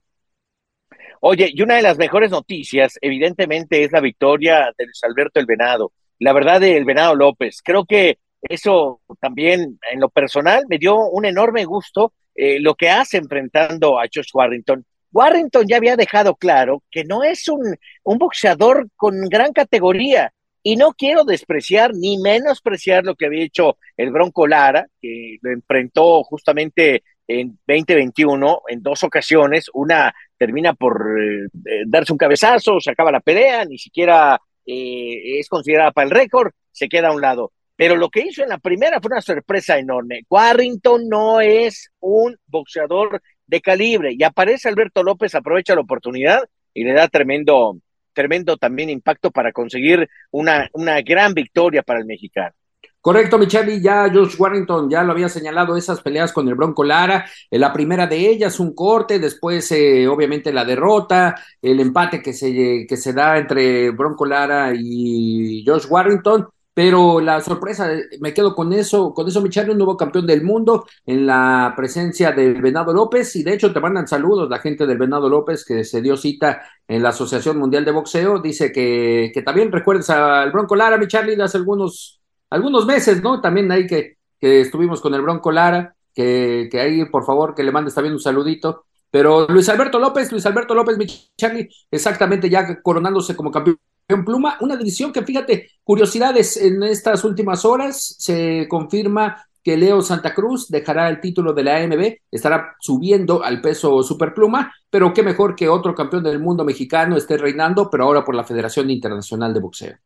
Oye, 1.25 1.50
y 1.53 1.62
una 1.62 1.77
de 1.77 1.82
las 1.82 1.98
mejores 1.98 2.32
noticias, 2.32 3.00
evidentemente, 3.01 3.82
es 3.82 3.94
la 3.94 4.01
victoria 4.01 4.74
de 4.77 4.86
Luis 4.86 5.00
Alberto 5.03 5.39
El 5.39 5.46
Venado. 5.46 5.94
La 6.20 6.34
verdad 6.34 6.60
de 6.60 6.75
El 6.75 6.84
Venado 6.84 7.15
López. 7.15 7.62
Creo 7.63 7.86
que 7.86 8.18
eso 8.42 9.00
también 9.22 9.80
en 9.89 10.01
lo 10.01 10.10
personal 10.10 10.65
me 10.68 10.77
dio 10.77 10.98
un 10.98 11.24
enorme 11.24 11.63
gusto 11.63 12.12
eh, 12.36 12.60
lo 12.60 12.75
que 12.75 12.89
hace 12.89 13.15
enfrentando 13.15 14.01
a 14.01 14.03
Josh 14.13 14.32
Warrington. 14.34 14.86
Warrington 15.13 15.65
ya 15.65 15.77
había 15.77 15.96
dejado 15.96 16.36
claro 16.36 16.84
que 16.92 17.06
no 17.06 17.24
es 17.24 17.48
un, 17.48 17.74
un 18.03 18.18
boxeador 18.18 18.89
con 18.98 19.22
gran 19.30 19.53
categoría, 19.53 20.34
y 20.63 20.77
no 20.77 20.94
quiero 20.94 21.25
despreciar 21.25 21.94
ni 21.94 22.18
menospreciar 22.18 23.03
lo 23.03 23.15
que 23.15 23.25
había 23.25 23.44
hecho 23.44 23.77
el 23.98 24.12
Bronco 24.12 24.48
Lara, 24.48 24.88
que 25.01 25.38
lo 25.42 25.51
enfrentó 25.51 26.24
justamente 26.24 27.03
en 27.27 27.60
2021 27.68 28.62
en 28.70 28.82
dos 28.82 29.03
ocasiones. 29.03 29.70
Una 29.74 30.13
termina 30.38 30.74
por 30.74 31.20
eh, 31.20 31.48
eh, 31.66 31.84
darse 31.86 32.12
un 32.12 32.18
cabezazo, 32.18 32.80
se 32.80 32.92
acaba 32.92 33.12
la 33.12 33.20
pelea, 33.20 33.66
ni 33.66 33.78
siquiera 33.78 34.40
eh, 34.66 35.40
es 35.40 35.48
considerada 35.48 35.92
para 35.92 36.06
el 36.06 36.12
récord, 36.12 36.52
se 36.72 36.90
queda 36.90 37.10
a 37.10 37.13
un 37.13 37.22
lado. 37.22 37.52
Pero 37.75 37.96
lo 37.96 38.10
que 38.10 38.22
hizo 38.22 38.44
en 38.44 38.50
la 38.50 38.60
primera 38.60 39.00
fue 39.02 39.12
una 39.12 39.22
sorpresa 39.22 39.78
enorme. 39.78 40.24
Warrington 40.30 41.08
no 41.08 41.42
es 41.42 41.90
un 42.00 42.38
boxeador 42.46 43.22
de 43.48 43.62
calibre 43.62 44.13
y 44.18 44.24
aparece 44.24 44.70
Alberto 44.70 45.04
López, 45.04 45.34
aprovecha 45.36 45.75
la 45.75 45.82
oportunidad 45.82 46.44
y 46.74 46.84
le 46.84 46.94
da 46.94 47.08
tremendo, 47.08 47.78
tremendo 48.13 48.58
también 48.58 48.90
impacto 48.90 49.32
para 49.32 49.52
conseguir 49.52 50.08
una, 50.32 50.70
una 50.74 51.02
gran 51.02 51.34
victoria 51.34 51.84
para 51.84 52.00
el 52.00 52.06
mexicano. 52.06 52.56
Correcto, 53.03 53.38
Micheli, 53.38 53.81
ya 53.81 54.10
Josh 54.13 54.36
Warrington 54.39 54.89
ya 54.89 55.03
lo 55.03 55.12
había 55.12 55.27
señalado, 55.27 55.75
esas 55.75 56.00
peleas 56.00 56.31
con 56.31 56.48
el 56.48 56.55
Bronco 56.55 56.86
Lara, 56.86 57.25
eh, 57.51 57.60
la 57.60 57.74
primera 57.74 58.07
de 58.07 58.15
ellas 58.29 58.62
un 58.62 58.74
corte, 58.74 59.19
después 59.19 59.69
eh, 59.74 60.07
obviamente 60.07 60.53
la 60.53 60.63
derrota, 60.63 61.36
el 61.62 61.81
empate 61.81 62.22
que 62.22 62.31
se, 62.31 62.86
que 62.88 62.95
se 62.95 63.12
da 63.12 63.38
entre 63.38 63.89
Bronco 63.89 64.25
Lara 64.25 64.72
y 64.74 65.65
Josh 65.67 65.86
Warrington, 65.89 66.48
pero 66.74 67.19
la 67.19 67.41
sorpresa, 67.41 67.89
me 68.22 68.33
quedo 68.33 68.55
con 68.55 68.72
eso, 68.72 69.13
con 69.13 69.27
eso, 69.27 69.41
Michelle, 69.41 69.72
un 69.72 69.79
nuevo 69.79 69.98
campeón 69.98 70.25
del 70.25 70.41
mundo 70.41 70.86
en 71.05 71.25
la 71.27 71.74
presencia 71.75 72.31
del 72.31 72.62
Venado 72.62 72.93
López, 72.93 73.36
y 73.36 73.43
de 73.43 73.53
hecho 73.53 73.74
te 73.74 73.81
mandan 73.81 74.07
saludos 74.07 74.50
la 74.50 74.60
gente 74.60 74.86
del 74.88 74.98
Venado 74.98 75.27
López 75.27 75.65
que 75.65 75.83
se 75.83 76.01
dio 76.01 76.15
cita 76.15 76.62
en 76.88 77.03
la 77.03 77.10
Asociación 77.10 77.57
Mundial 77.60 77.83
de 77.83 77.91
Boxeo, 77.91 78.39
dice 78.39 78.72
que, 78.72 79.29
que 79.33 79.41
también 79.41 79.74
recuerdes 79.74 80.10
al 80.10 80.53
Bronco 80.53 80.77
Lara, 80.77 80.98
mi 80.98 81.07
Charlie, 81.07 81.41
hace 81.41 81.57
algunos, 81.57 82.23
algunos 82.53 82.86
meses, 82.86 83.22
¿no? 83.24 83.41
También 83.41 83.72
ahí 83.72 83.88
que, 83.88 84.17
que 84.39 84.62
estuvimos 84.62 85.01
con 85.01 85.13
el 85.15 85.22
Bronco 85.22 85.51
Lara, 85.51 85.95
que, 86.13 86.69
que 86.72 86.79
ahí, 86.79 87.05
por 87.05 87.25
favor, 87.25 87.55
que 87.55 87.63
le 87.63 87.72
mandes 87.72 87.95
también 87.95 88.13
un 88.13 88.19
saludito. 88.19 88.86
Pero 89.10 89.48
Luis 89.48 89.67
Alberto 89.69 89.98
López, 89.98 90.31
Luis 90.31 90.45
Alberto 90.45 90.75
López, 90.75 90.98
mi 90.98 91.07
Charlie, 91.36 91.67
exactamente 91.89 92.50
ya 92.50 92.81
coronándose 92.81 93.36
como 93.36 93.51
campeón 93.51 93.79
Pluma, 94.25 94.57
una 94.60 94.75
división 94.75 95.12
que 95.12 95.24
fíjate, 95.24 95.69
curiosidades, 95.83 96.57
en 96.57 96.83
estas 96.83 97.24
últimas 97.24 97.65
horas 97.65 98.15
se 98.19 98.67
confirma 98.69 99.43
que 99.63 99.77
Leo 99.77 100.01
Santa 100.01 100.36
Cruz 100.36 100.67
dejará 100.67 101.10
el 101.10 101.22
título 101.22 101.53
de 101.53 101.63
la 101.63 101.77
AMB, 101.77 102.17
estará 102.29 102.75
subiendo 102.79 103.43
al 103.43 103.62
peso 103.62 104.03
superpluma, 104.03 104.74
pero 104.89 105.13
qué 105.13 105.24
mejor 105.24 105.55
que 105.55 105.69
otro 105.69 105.95
campeón 105.95 106.24
del 106.24 106.39
mundo 106.39 106.65
mexicano 106.65 107.15
esté 107.15 107.38
reinando, 107.38 107.89
pero 107.89 108.03
ahora 108.03 108.25
por 108.25 108.36
la 108.36 108.43
Federación 108.43 108.91
Internacional 108.91 109.53
de 109.53 109.60
Boxeo. 109.62 109.98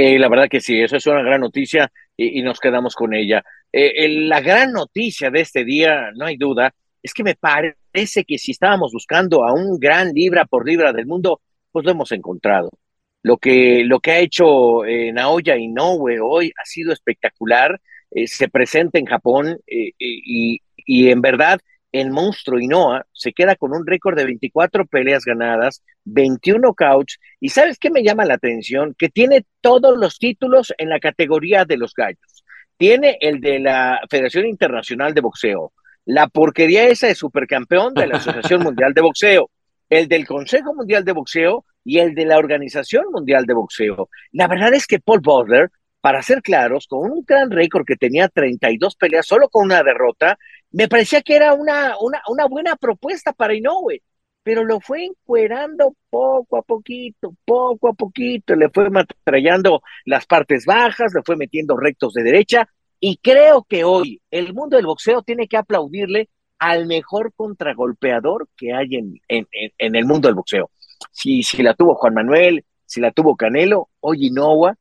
Eh, 0.00 0.16
la 0.16 0.28
verdad 0.28 0.48
que 0.48 0.60
sí, 0.60 0.80
eso 0.80 0.96
es 0.96 1.06
una 1.08 1.22
gran 1.22 1.40
noticia 1.40 1.90
y, 2.16 2.40
nos 2.42 2.60
quedamos 2.60 2.94
con 2.94 3.14
ella. 3.14 3.42
Eh, 3.72 4.08
la 4.28 4.40
gran 4.40 4.70
noticia 4.70 5.28
de 5.28 5.40
este 5.40 5.64
día, 5.64 6.12
no 6.14 6.26
hay 6.26 6.36
duda, 6.36 6.72
es 7.02 7.12
que 7.12 7.24
me 7.24 7.34
parece 7.34 8.22
que 8.24 8.38
si 8.38 8.52
estábamos 8.52 8.92
buscando 8.92 9.44
a 9.44 9.52
un 9.52 9.76
gran 9.80 10.12
libra 10.12 10.44
por 10.44 10.64
libra 10.64 10.92
del 10.92 11.06
mundo, 11.06 11.40
pues 11.72 11.84
lo 11.84 11.90
hemos 11.90 12.12
encontrado. 12.12 12.70
Lo 13.24 13.38
que, 13.38 13.82
lo 13.84 13.98
que 13.98 14.12
ha 14.12 14.18
hecho 14.20 14.84
eh, 14.84 15.12
Naoya 15.12 15.56
Inoue 15.56 16.20
hoy 16.20 16.52
ha 16.56 16.64
sido 16.64 16.92
espectacular. 16.92 17.80
Se 18.26 18.48
presenta 18.48 19.00
en 19.00 19.06
Japón 19.06 19.58
y, 19.66 20.60
en 21.10 21.20
verdad 21.20 21.58
el 21.92 22.10
monstruo 22.10 22.60
Inoa 22.60 23.06
se 23.12 23.32
queda 23.32 23.56
con 23.56 23.72
un 23.72 23.86
récord 23.86 24.16
de 24.16 24.24
24 24.24 24.86
peleas 24.86 25.24
ganadas, 25.24 25.82
21 26.04 26.74
couch. 26.74 27.14
Y 27.40 27.48
¿sabes 27.48 27.78
qué 27.78 27.90
me 27.90 28.02
llama 28.02 28.24
la 28.24 28.34
atención? 28.34 28.94
Que 28.98 29.08
tiene 29.08 29.46
todos 29.60 29.96
los 29.98 30.18
títulos 30.18 30.72
en 30.78 30.90
la 30.90 31.00
categoría 31.00 31.64
de 31.64 31.76
los 31.76 31.94
gallos. 31.94 32.44
Tiene 32.76 33.18
el 33.20 33.40
de 33.40 33.58
la 33.58 34.00
Federación 34.10 34.46
Internacional 34.46 35.14
de 35.14 35.20
Boxeo, 35.20 35.72
la 36.04 36.28
porquería 36.28 36.86
esa 36.88 37.06
de 37.06 37.14
supercampeón 37.14 37.94
de 37.94 38.06
la 38.06 38.16
Asociación 38.18 38.62
Mundial 38.64 38.94
de 38.94 39.00
Boxeo, 39.00 39.50
el 39.88 40.08
del 40.08 40.26
Consejo 40.26 40.74
Mundial 40.74 41.04
de 41.04 41.12
Boxeo 41.12 41.64
y 41.84 41.98
el 41.98 42.14
de 42.14 42.26
la 42.26 42.38
Organización 42.38 43.06
Mundial 43.10 43.46
de 43.46 43.54
Boxeo. 43.54 44.08
La 44.32 44.46
verdad 44.46 44.74
es 44.74 44.86
que 44.86 45.00
Paul 45.00 45.20
Butler, 45.20 45.70
para 46.00 46.22
ser 46.22 46.42
claros, 46.42 46.86
con 46.86 47.10
un 47.10 47.24
gran 47.26 47.50
récord 47.50 47.84
que 47.84 47.96
tenía 47.96 48.28
32 48.28 48.94
peleas 48.96 49.26
solo 49.26 49.48
con 49.48 49.64
una 49.64 49.82
derrota, 49.82 50.38
me 50.70 50.88
parecía 50.88 51.22
que 51.22 51.36
era 51.36 51.54
una, 51.54 51.94
una, 52.00 52.46
buena 52.46 52.76
propuesta 52.76 53.32
para 53.32 53.54
Inoue, 53.54 54.02
pero 54.42 54.64
lo 54.64 54.80
fue 54.80 55.04
encuerando 55.04 55.94
poco 56.10 56.58
a 56.58 56.62
poquito, 56.62 57.34
poco 57.44 57.88
a 57.88 57.92
poquito, 57.92 58.54
le 58.54 58.68
fue 58.70 58.90
matrallando 58.90 59.82
las 60.04 60.26
partes 60.26 60.64
bajas, 60.64 61.12
le 61.14 61.22
fue 61.24 61.36
metiendo 61.36 61.76
rectos 61.76 62.12
de 62.14 62.22
derecha, 62.22 62.68
y 63.00 63.18
creo 63.18 63.64
que 63.64 63.84
hoy 63.84 64.20
el 64.30 64.54
mundo 64.54 64.76
del 64.76 64.86
boxeo 64.86 65.22
tiene 65.22 65.48
que 65.48 65.56
aplaudirle 65.56 66.28
al 66.58 66.86
mejor 66.86 67.32
contragolpeador 67.34 68.48
que 68.56 68.72
hay 68.74 68.96
en, 68.96 69.20
en, 69.28 69.46
en 69.78 69.96
el 69.96 70.04
mundo 70.04 70.28
del 70.28 70.34
boxeo. 70.34 70.70
Si, 71.12 71.42
si 71.42 71.62
la 71.62 71.74
tuvo 71.74 71.94
Juan 71.94 72.14
Manuel, 72.14 72.64
si 72.84 73.00
la 73.00 73.12
tuvo 73.12 73.36
Canelo, 73.36 73.90
hoy 74.00 74.26
Inoua, 74.26 74.76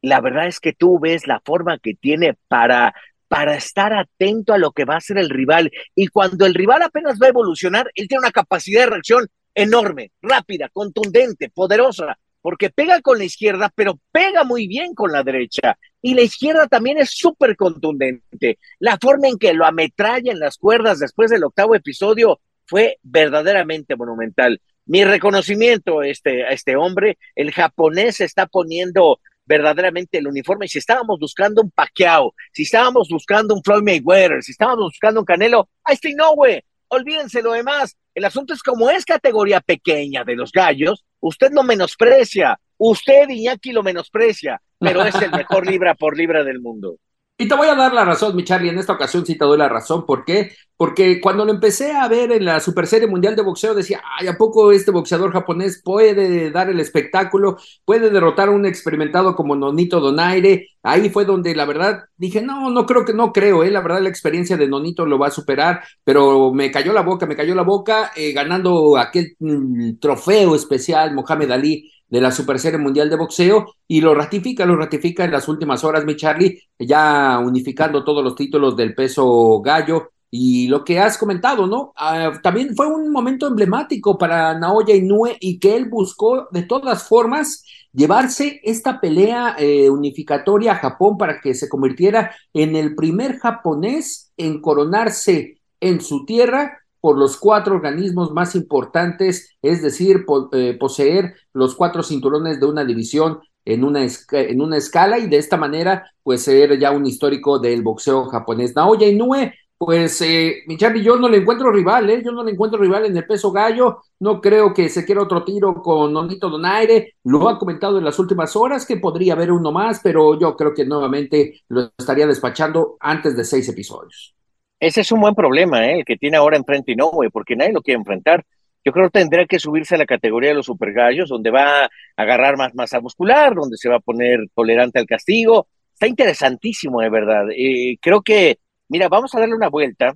la 0.00 0.20
verdad 0.20 0.46
es 0.46 0.60
que 0.60 0.72
tú 0.72 0.98
ves 0.98 1.26
la 1.26 1.40
forma 1.44 1.78
que 1.78 1.94
tiene 1.94 2.34
para, 2.48 2.94
para 3.32 3.54
estar 3.54 3.94
atento 3.94 4.52
a 4.52 4.58
lo 4.58 4.72
que 4.72 4.84
va 4.84 4.92
a 4.92 4.98
hacer 4.98 5.16
el 5.16 5.30
rival. 5.30 5.70
Y 5.94 6.08
cuando 6.08 6.44
el 6.44 6.52
rival 6.52 6.82
apenas 6.82 7.18
va 7.18 7.28
a 7.28 7.30
evolucionar, 7.30 7.90
él 7.94 8.06
tiene 8.06 8.20
una 8.20 8.30
capacidad 8.30 8.82
de 8.82 8.90
reacción 8.90 9.26
enorme, 9.54 10.12
rápida, 10.20 10.68
contundente, 10.70 11.48
poderosa, 11.48 12.18
porque 12.42 12.68
pega 12.68 13.00
con 13.00 13.16
la 13.16 13.24
izquierda, 13.24 13.72
pero 13.74 13.98
pega 14.12 14.44
muy 14.44 14.66
bien 14.66 14.94
con 14.94 15.12
la 15.12 15.22
derecha. 15.22 15.78
Y 16.02 16.12
la 16.12 16.20
izquierda 16.20 16.66
también 16.66 16.98
es 16.98 17.08
súper 17.16 17.56
contundente. 17.56 18.58
La 18.78 18.98
forma 19.00 19.28
en 19.28 19.38
que 19.38 19.54
lo 19.54 19.64
ametralla 19.64 20.30
en 20.30 20.38
las 20.38 20.58
cuerdas 20.58 20.98
después 20.98 21.30
del 21.30 21.44
octavo 21.44 21.74
episodio 21.74 22.38
fue 22.66 22.98
verdaderamente 23.02 23.96
monumental 23.96 24.60
mi 24.84 25.04
reconocimiento 25.04 26.02
este, 26.02 26.44
a 26.44 26.50
este 26.50 26.76
hombre. 26.76 27.16
El 27.34 27.52
japonés 27.52 28.20
está 28.20 28.46
poniendo 28.46 29.20
verdaderamente 29.44 30.18
el 30.18 30.28
uniforme. 30.28 30.68
Si 30.68 30.78
estábamos 30.78 31.18
buscando 31.18 31.62
un 31.62 31.70
Pacquiao, 31.70 32.34
si 32.52 32.62
estábamos 32.62 33.08
buscando 33.08 33.54
un 33.54 33.62
Floyd 33.62 33.82
Mayweather, 33.82 34.42
si 34.42 34.52
estábamos 34.52 34.92
buscando 34.92 35.20
un 35.20 35.26
Canelo, 35.26 35.68
ahí 35.84 35.94
está 35.94 36.08
güey. 36.34 36.62
Olvídense 36.88 37.42
lo 37.42 37.52
demás. 37.52 37.96
El 38.14 38.24
asunto 38.24 38.52
es 38.52 38.62
como 38.62 38.90
es 38.90 39.04
categoría 39.04 39.60
pequeña 39.60 40.24
de 40.24 40.36
los 40.36 40.52
gallos, 40.52 41.04
usted 41.20 41.50
lo 41.52 41.62
menosprecia. 41.62 42.58
Usted, 42.76 43.28
Iñaki, 43.28 43.70
lo 43.70 43.84
menosprecia, 43.84 44.60
pero 44.78 45.04
es 45.04 45.14
el 45.14 45.30
mejor 45.30 45.66
libra 45.70 45.94
por 45.94 46.16
libra 46.16 46.42
del 46.42 46.60
mundo. 46.60 46.96
Y 47.38 47.48
te 47.48 47.56
voy 47.56 47.66
a 47.66 47.74
dar 47.74 47.92
la 47.92 48.04
razón, 48.04 48.36
mi 48.36 48.44
Charlie, 48.44 48.68
en 48.68 48.78
esta 48.78 48.92
ocasión 48.92 49.26
sí 49.26 49.36
te 49.36 49.44
doy 49.44 49.58
la 49.58 49.68
razón. 49.68 50.06
¿Por 50.06 50.24
qué? 50.24 50.52
Porque 50.76 51.20
cuando 51.20 51.44
lo 51.44 51.52
empecé 51.52 51.90
a 51.92 52.06
ver 52.06 52.30
en 52.30 52.44
la 52.44 52.60
Super 52.60 52.86
Serie 52.86 53.08
Mundial 53.08 53.34
de 53.34 53.42
Boxeo, 53.42 53.74
decía, 53.74 54.00
ay, 54.18 54.28
¿a 54.28 54.36
poco 54.36 54.70
este 54.70 54.92
boxeador 54.92 55.32
japonés 55.32 55.82
puede 55.82 56.52
dar 56.52 56.70
el 56.70 56.78
espectáculo? 56.78 57.56
¿Puede 57.84 58.10
derrotar 58.10 58.48
a 58.48 58.52
un 58.52 58.64
experimentado 58.64 59.34
como 59.34 59.56
Nonito 59.56 59.98
Donaire? 59.98 60.68
Ahí 60.84 61.10
fue 61.10 61.24
donde 61.24 61.54
la 61.56 61.64
verdad 61.64 62.04
dije, 62.16 62.42
no, 62.42 62.70
no 62.70 62.86
creo 62.86 63.04
que 63.04 63.12
no 63.14 63.32
creo, 63.32 63.64
¿eh? 63.64 63.70
la 63.70 63.80
verdad 63.80 64.02
la 64.02 64.08
experiencia 64.08 64.56
de 64.56 64.68
Nonito 64.68 65.04
lo 65.04 65.18
va 65.18 65.28
a 65.28 65.30
superar, 65.30 65.82
pero 66.04 66.52
me 66.52 66.70
cayó 66.70 66.92
la 66.92 67.02
boca, 67.02 67.26
me 67.26 67.36
cayó 67.36 67.54
la 67.56 67.62
boca 67.62 68.12
eh, 68.14 68.32
ganando 68.32 68.96
aquel 68.98 69.34
mm, 69.40 69.98
trofeo 70.00 70.54
especial 70.54 71.14
Mohamed 71.14 71.50
Ali 71.50 71.90
de 72.12 72.20
la 72.20 72.30
Super 72.30 72.58
Serie 72.58 72.78
Mundial 72.78 73.08
de 73.08 73.16
Boxeo 73.16 73.74
y 73.88 74.02
lo 74.02 74.14
ratifica, 74.14 74.66
lo 74.66 74.76
ratifica 74.76 75.24
en 75.24 75.30
las 75.30 75.48
últimas 75.48 75.82
horas, 75.82 76.04
mi 76.04 76.14
Charlie, 76.14 76.60
ya 76.78 77.38
unificando 77.42 78.04
todos 78.04 78.22
los 78.22 78.34
títulos 78.34 78.76
del 78.76 78.94
peso 78.94 79.62
gallo 79.62 80.10
y 80.30 80.68
lo 80.68 80.84
que 80.84 81.00
has 81.00 81.16
comentado, 81.16 81.66
¿no? 81.66 81.94
Ah, 81.96 82.32
también 82.42 82.76
fue 82.76 82.86
un 82.86 83.10
momento 83.10 83.46
emblemático 83.46 84.18
para 84.18 84.58
Naoya 84.58 84.94
Inoue 84.94 85.38
y 85.40 85.58
que 85.58 85.74
él 85.74 85.88
buscó 85.88 86.48
de 86.50 86.64
todas 86.64 87.08
formas 87.08 87.64
llevarse 87.94 88.60
esta 88.62 89.00
pelea 89.00 89.56
eh, 89.58 89.88
unificatoria 89.88 90.72
a 90.72 90.80
Japón 90.80 91.16
para 91.16 91.40
que 91.40 91.54
se 91.54 91.66
convirtiera 91.66 92.30
en 92.52 92.76
el 92.76 92.94
primer 92.94 93.38
japonés 93.38 94.30
en 94.36 94.60
coronarse 94.60 95.62
en 95.80 96.02
su 96.02 96.26
tierra 96.26 96.81
por 97.02 97.18
los 97.18 97.36
cuatro 97.36 97.74
organismos 97.74 98.30
más 98.30 98.54
importantes, 98.54 99.56
es 99.60 99.82
decir, 99.82 100.24
eh, 100.52 100.76
poseer 100.78 101.34
los 101.52 101.74
cuatro 101.74 102.04
cinturones 102.04 102.60
de 102.60 102.66
una 102.66 102.84
división 102.84 103.40
en 103.64 103.82
una, 103.82 104.06
en 104.30 104.60
una 104.60 104.76
escala 104.76 105.18
y 105.18 105.28
de 105.28 105.36
esta 105.36 105.56
manera, 105.56 106.12
pues 106.22 106.42
ser 106.44 106.78
ya 106.78 106.92
un 106.92 107.04
histórico 107.04 107.58
del 107.58 107.82
boxeo 107.82 108.26
japonés. 108.26 108.76
Naoya 108.76 109.08
Inoue, 109.08 109.52
pues 109.76 110.20
eh, 110.22 110.62
mi 110.68 110.76
Charlie, 110.76 111.02
yo 111.02 111.16
no 111.16 111.28
le 111.28 111.38
encuentro 111.38 111.72
rival, 111.72 112.08
¿eh? 112.08 112.22
yo 112.24 112.30
no 112.30 112.44
le 112.44 112.52
encuentro 112.52 112.78
rival 112.80 113.06
en 113.06 113.16
el 113.16 113.26
peso 113.26 113.50
gallo, 113.50 113.98
no 114.20 114.40
creo 114.40 114.72
que 114.72 114.88
se 114.88 115.04
quiera 115.04 115.22
otro 115.22 115.44
tiro 115.44 115.82
con 115.82 116.12
Nonito 116.12 116.48
Donaire, 116.48 117.14
lo 117.24 117.48
ha 117.48 117.58
comentado 117.58 117.98
en 117.98 118.04
las 118.04 118.16
últimas 118.20 118.54
horas 118.54 118.86
que 118.86 118.98
podría 118.98 119.32
haber 119.32 119.50
uno 119.50 119.72
más, 119.72 119.98
pero 120.04 120.38
yo 120.38 120.54
creo 120.54 120.72
que 120.72 120.84
nuevamente 120.84 121.62
lo 121.68 121.90
estaría 121.98 122.28
despachando 122.28 122.96
antes 123.00 123.36
de 123.36 123.44
seis 123.44 123.68
episodios. 123.68 124.36
Ese 124.82 125.02
es 125.02 125.12
un 125.12 125.20
buen 125.20 125.34
problema, 125.34 125.86
¿eh? 125.86 125.98
el 126.00 126.04
que 126.04 126.16
tiene 126.16 126.36
ahora 126.36 126.56
enfrente 126.56 126.92
y 126.92 126.96
no, 126.96 127.10
güey, 127.10 127.30
porque 127.30 127.56
nadie 127.56 127.72
lo 127.72 127.82
quiere 127.82 127.98
enfrentar. 127.98 128.44
Yo 128.84 128.92
creo 128.92 129.06
que 129.06 129.20
tendrá 129.20 129.46
que 129.46 129.60
subirse 129.60 129.94
a 129.94 129.98
la 129.98 130.06
categoría 130.06 130.50
de 130.50 130.56
los 130.56 130.66
supergallos, 130.66 131.28
donde 131.28 131.50
va 131.50 131.84
a 131.84 131.90
agarrar 132.16 132.56
más 132.56 132.74
masa 132.74 133.00
muscular, 133.00 133.54
donde 133.54 133.76
se 133.76 133.88
va 133.88 133.96
a 133.96 134.00
poner 134.00 134.40
tolerante 134.54 134.98
al 134.98 135.06
castigo. 135.06 135.68
Está 135.92 136.08
interesantísimo, 136.08 137.00
de 137.00 137.10
verdad. 137.10 137.44
Eh, 137.56 137.96
creo 138.00 138.22
que 138.22 138.58
Mira, 138.92 139.08
vamos 139.08 139.34
a 139.34 139.40
darle 139.40 139.54
una 139.54 139.70
vuelta 139.70 140.14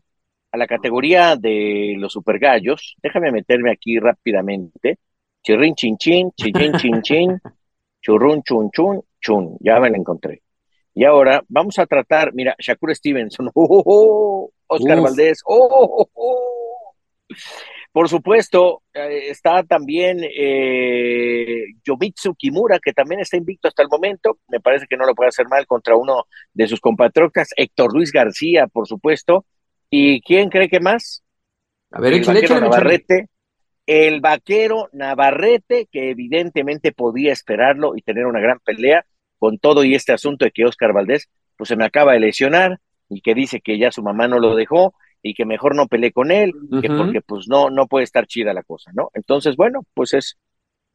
a 0.53 0.59
la 0.59 0.67
categoría 0.67 1.35
de 1.37 1.95
los 1.97 2.13
supergallos. 2.13 2.95
Déjame 3.03 3.33
meterme 3.33 3.73
aquí 3.73 3.99
rápidamente. 3.99 4.99
Chirrin 5.43 5.75
chin 5.75 5.97
chin, 5.97 6.31
chirrin 6.37 6.75
chin 6.75 7.01
chin, 7.01 7.41
churrun 8.03 8.43
chun 8.43 8.71
chun 8.71 9.01
chun. 9.19 9.57
Ya 9.61 9.81
me 9.81 9.89
la 9.89 9.97
encontré. 9.97 10.43
Y 10.93 11.05
ahora 11.05 11.43
vamos 11.49 11.79
a 11.79 11.87
tratar, 11.87 12.35
mira, 12.35 12.55
Shakur 12.59 12.95
Stevenson, 12.95 13.47
oh, 13.55 13.67
oh, 13.67 13.83
oh, 13.87 14.53
Oscar 14.69 15.01
Valdés, 15.01 15.41
oh, 15.45 16.09
oh, 16.15 16.95
por 17.97 18.11
supuesto, 18.11 18.83
eh, 18.93 19.31
está 19.31 19.63
también 19.63 20.19
eh, 20.23 21.65
Yomitsu 21.83 22.35
Kimura, 22.35 22.79
que 22.79 22.93
también 22.93 23.21
está 23.21 23.39
invicto 23.39 23.69
hasta 23.69 23.83
el 23.83 23.89
momento. 23.89 24.39
Me 24.49 24.61
parece 24.61 24.87
que 24.87 24.99
no 24.99 25.07
lo 25.07 25.15
puede 25.15 25.29
hacer 25.29 25.49
mal 25.49 25.67
contra 25.67 25.97
uno 25.97 26.25
de 26.53 26.67
sus 26.67 26.79
compatriotas. 26.79 27.49
Héctor 27.57 27.95
Luis 27.95 28.13
García, 28.13 28.67
por 28.67 28.87
supuesto. 28.87 29.47
¿Y 29.89 30.21
quién 30.21 30.51
cree 30.51 30.69
que 30.69 30.79
más? 30.79 31.25
A 31.91 32.03
ver, 32.03 32.13
el 32.13 32.25
vaquero 32.25 32.61
Navarrete. 32.61 33.29
El 33.87 34.21
vaquero 34.21 34.91
Navarrete, 34.93 35.89
que 35.91 36.11
evidentemente 36.11 36.93
podía 36.93 37.33
esperarlo 37.33 37.97
y 37.97 38.03
tener 38.03 38.27
una 38.27 38.41
gran 38.41 38.59
pelea 38.59 39.07
con 39.39 39.59
todo 39.59 39.85
y 39.85 39.95
este 39.95 40.13
asunto 40.13 40.45
de 40.45 40.51
que 40.51 40.67
Oscar 40.67 40.93
Valdés 40.93 41.31
pues 41.57 41.69
se 41.69 41.77
me 41.77 41.87
acaba 41.87 42.13
de 42.13 42.21
lesionar 42.21 42.79
y 43.09 43.21
que 43.21 43.35
dice 43.35 43.61
que 43.61 43.79
ya 43.79 43.91
su 43.93 44.03
mamá 44.03 44.29
no 44.29 44.39
lo 44.39 44.55
dejó 44.55 44.95
y 45.23 45.35
que 45.35 45.45
mejor 45.45 45.75
no 45.75 45.87
peleé 45.87 46.13
con 46.13 46.31
él, 46.31 46.53
que 46.81 46.89
porque 46.89 47.21
pues 47.21 47.49
no, 47.49 47.71
no 47.71 47.87
puede 47.87 48.05
estar 48.05 48.27
chida 48.27 48.55
la 48.55 48.63
cosa, 48.63 48.91
¿no? 48.95 49.11
Entonces, 49.15 49.57
bueno, 49.57 49.81
pues 49.95 50.15
es, 50.15 50.39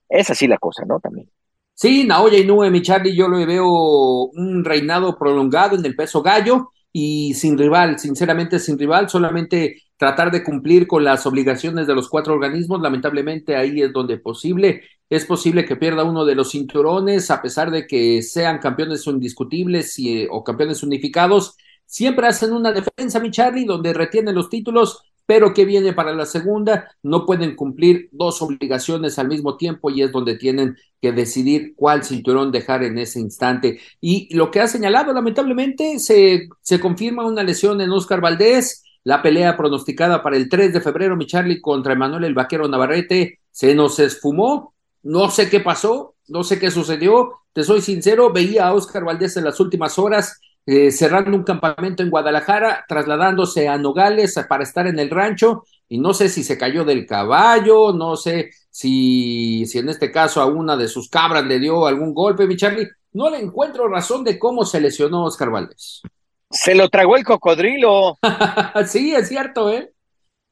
es 0.09 0.29
así 0.29 0.47
la 0.47 0.57
cosa, 0.57 0.83
¿no? 0.85 0.99
También. 0.99 1.29
Sí, 1.73 2.05
Naoya 2.05 2.37
Inoue, 2.37 2.69
mi 2.69 2.81
Charlie, 2.81 3.15
yo 3.15 3.27
lo 3.27 3.45
veo 3.45 3.67
un 3.67 4.63
reinado 4.63 5.17
prolongado 5.17 5.75
en 5.75 5.85
el 5.85 5.95
peso 5.95 6.21
gallo 6.21 6.69
y 6.93 7.33
sin 7.33 7.57
rival, 7.57 7.97
sinceramente 7.99 8.59
sin 8.59 8.77
rival, 8.77 9.09
solamente 9.09 9.81
tratar 9.97 10.31
de 10.31 10.43
cumplir 10.43 10.87
con 10.87 11.03
las 11.03 11.25
obligaciones 11.25 11.87
de 11.87 11.95
los 11.95 12.09
cuatro 12.09 12.33
organismos, 12.33 12.81
lamentablemente 12.81 13.55
ahí 13.55 13.81
es 13.81 13.93
donde 13.93 14.17
posible, 14.17 14.81
es 15.09 15.25
posible 15.25 15.65
que 15.65 15.75
pierda 15.75 16.03
uno 16.03 16.25
de 16.25 16.35
los 16.35 16.51
cinturones, 16.51 17.31
a 17.31 17.41
pesar 17.41 17.69
de 17.69 17.85
que 17.85 18.21
sean 18.21 18.59
campeones 18.59 19.05
indiscutibles 19.07 19.97
y, 19.99 20.27
o 20.29 20.43
campeones 20.43 20.83
unificados, 20.83 21.55
Siempre 21.91 22.25
hacen 22.25 22.53
una 22.53 22.71
defensa, 22.71 23.19
mi 23.19 23.31
Charlie, 23.31 23.65
donde 23.65 23.91
retienen 23.91 24.33
los 24.33 24.49
títulos, 24.49 25.03
pero 25.25 25.53
que 25.53 25.65
viene 25.65 25.91
para 25.91 26.13
la 26.13 26.25
segunda, 26.25 26.87
no 27.03 27.25
pueden 27.25 27.53
cumplir 27.53 28.07
dos 28.13 28.41
obligaciones 28.41 29.19
al 29.19 29.27
mismo 29.27 29.57
tiempo 29.57 29.89
y 29.89 30.01
es 30.01 30.09
donde 30.09 30.37
tienen 30.37 30.77
que 31.01 31.11
decidir 31.11 31.73
cuál 31.75 32.05
cinturón 32.05 32.49
dejar 32.49 32.85
en 32.85 32.97
ese 32.97 33.19
instante. 33.19 33.81
Y 33.99 34.33
lo 34.33 34.51
que 34.51 34.61
ha 34.61 34.69
señalado, 34.69 35.11
lamentablemente, 35.11 35.99
se, 35.99 36.47
se 36.61 36.79
confirma 36.79 37.27
una 37.27 37.43
lesión 37.43 37.81
en 37.81 37.91
Oscar 37.91 38.21
Valdés, 38.21 38.85
la 39.03 39.21
pelea 39.21 39.57
pronosticada 39.57 40.23
para 40.23 40.37
el 40.37 40.47
3 40.47 40.71
de 40.71 40.79
febrero, 40.79 41.17
mi 41.17 41.25
Charlie, 41.25 41.59
contra 41.59 41.91
Emanuel 41.91 42.23
el 42.23 42.33
Vaquero 42.33 42.69
Navarrete, 42.69 43.41
se 43.51 43.75
nos 43.75 43.99
esfumó, 43.99 44.73
no 45.03 45.29
sé 45.29 45.49
qué 45.49 45.59
pasó, 45.59 46.15
no 46.29 46.45
sé 46.45 46.57
qué 46.57 46.71
sucedió, 46.71 47.41
te 47.51 47.65
soy 47.65 47.81
sincero, 47.81 48.31
veía 48.31 48.67
a 48.67 48.73
Oscar 48.73 49.03
Valdés 49.03 49.35
en 49.35 49.43
las 49.43 49.59
últimas 49.59 49.99
horas 49.99 50.39
eh, 50.65 50.91
cerrando 50.91 51.35
un 51.35 51.43
campamento 51.43 52.03
en 52.03 52.09
Guadalajara, 52.09 52.85
trasladándose 52.87 53.67
a 53.67 53.77
Nogales 53.77 54.39
para 54.47 54.63
estar 54.63 54.87
en 54.87 54.99
el 54.99 55.09
rancho, 55.09 55.63
y 55.87 55.99
no 55.99 56.13
sé 56.13 56.29
si 56.29 56.43
se 56.43 56.57
cayó 56.57 56.85
del 56.85 57.05
caballo, 57.05 57.93
no 57.93 58.15
sé 58.15 58.51
si, 58.69 59.65
si 59.65 59.79
en 59.79 59.89
este 59.89 60.11
caso 60.11 60.41
a 60.41 60.45
una 60.45 60.77
de 60.77 60.87
sus 60.87 61.09
cabras 61.09 61.45
le 61.45 61.59
dio 61.59 61.85
algún 61.85 62.13
golpe, 62.13 62.47
mi 62.47 62.55
Charlie. 62.55 62.87
No 63.13 63.29
le 63.29 63.39
encuentro 63.39 63.89
razón 63.89 64.23
de 64.23 64.39
cómo 64.39 64.63
se 64.63 64.79
lesionó 64.79 65.25
Oscar 65.25 65.49
Valdés. 65.49 66.01
Se 66.49 66.75
lo 66.75 66.87
tragó 66.89 67.17
el 67.17 67.25
cocodrilo. 67.25 68.17
sí, 68.85 69.13
es 69.13 69.27
cierto, 69.27 69.69
¿eh? 69.69 69.91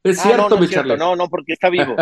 Es 0.03 0.19
ah, 0.19 0.23
cierto, 0.23 0.49
no, 0.49 0.57
mi 0.57 0.67
Charlie. 0.67 0.97
no, 0.97 1.15
no, 1.15 1.27
porque 1.29 1.53
está 1.53 1.69
vivo. 1.69 1.95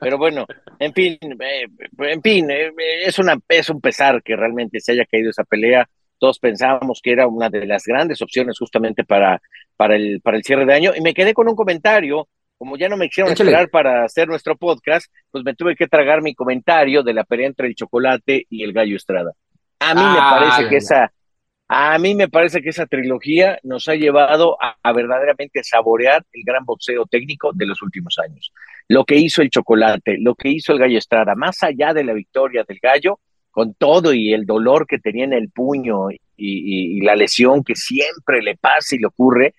Pero 0.00 0.18
bueno, 0.18 0.46
en 0.78 0.92
fin, 0.92 1.18
eh, 1.22 1.66
en 1.98 2.22
fin, 2.22 2.50
eh, 2.50 2.70
es, 3.04 3.18
una, 3.18 3.38
es 3.48 3.70
un 3.70 3.80
pesar 3.80 4.22
que 4.22 4.36
realmente 4.36 4.80
se 4.80 4.92
haya 4.92 5.06
caído 5.06 5.30
esa 5.30 5.44
pelea 5.44 5.88
todos 6.18 6.38
pensábamos 6.38 7.00
que 7.02 7.12
era 7.12 7.26
una 7.26 7.48
de 7.48 7.66
las 7.66 7.84
grandes 7.84 8.20
opciones 8.22 8.58
justamente 8.58 9.04
para, 9.04 9.40
para, 9.76 9.96
el, 9.96 10.20
para 10.20 10.36
el 10.36 10.44
cierre 10.44 10.66
de 10.66 10.74
año. 10.74 10.92
Y 10.96 11.00
me 11.00 11.14
quedé 11.14 11.34
con 11.34 11.48
un 11.48 11.56
comentario, 11.56 12.28
como 12.56 12.76
ya 12.76 12.88
no 12.88 12.96
me 12.96 13.06
hicieron 13.06 13.32
esperar 13.32 13.70
para 13.70 14.04
hacer 14.04 14.28
nuestro 14.28 14.56
podcast, 14.56 15.12
pues 15.30 15.44
me 15.44 15.54
tuve 15.54 15.76
que 15.76 15.86
tragar 15.86 16.22
mi 16.22 16.34
comentario 16.34 17.02
de 17.02 17.14
la 17.14 17.24
pelea 17.24 17.46
entre 17.46 17.68
el 17.68 17.74
chocolate 17.74 18.46
y 18.50 18.64
el 18.64 18.72
gallo 18.72 18.96
Estrada. 18.96 19.32
A 19.80 19.94
mí 19.94 20.02
me 20.02 20.18
parece 20.18 20.68
que 20.68 20.76
esa, 20.76 21.12
a 21.68 21.98
mí 21.98 22.14
me 22.14 22.28
parece 22.28 22.62
que 22.62 22.70
esa 22.70 22.86
trilogía 22.86 23.58
nos 23.62 23.88
ha 23.88 23.94
llevado 23.94 24.56
a, 24.60 24.76
a, 24.82 24.92
verdaderamente 24.92 25.62
saborear 25.62 26.24
el 26.32 26.42
gran 26.44 26.64
boxeo 26.64 27.06
técnico 27.06 27.52
de 27.52 27.66
los 27.66 27.80
últimos 27.80 28.18
años. 28.18 28.52
Lo 28.88 29.04
que 29.04 29.14
hizo 29.16 29.40
el 29.40 29.50
chocolate, 29.50 30.16
lo 30.18 30.34
que 30.34 30.48
hizo 30.48 30.72
el 30.72 30.80
gallo 30.80 30.98
Estrada, 30.98 31.36
más 31.36 31.62
allá 31.62 31.94
de 31.94 32.02
la 32.02 32.12
victoria 32.14 32.64
del 32.66 32.78
gallo, 32.82 33.20
con 33.58 33.74
todo 33.74 34.14
y 34.14 34.32
el 34.34 34.46
dolor 34.46 34.86
que 34.86 35.00
tenía 35.00 35.24
en 35.24 35.32
el 35.32 35.50
puño 35.50 36.10
y, 36.36 37.00
la 37.00 37.16
lesión 37.16 37.64
que 37.64 37.74
siempre 37.74 38.40
le 38.40 38.56
pasa 38.56 38.94
y 38.94 39.00
le 39.00 39.08
ocurre, 39.08 39.52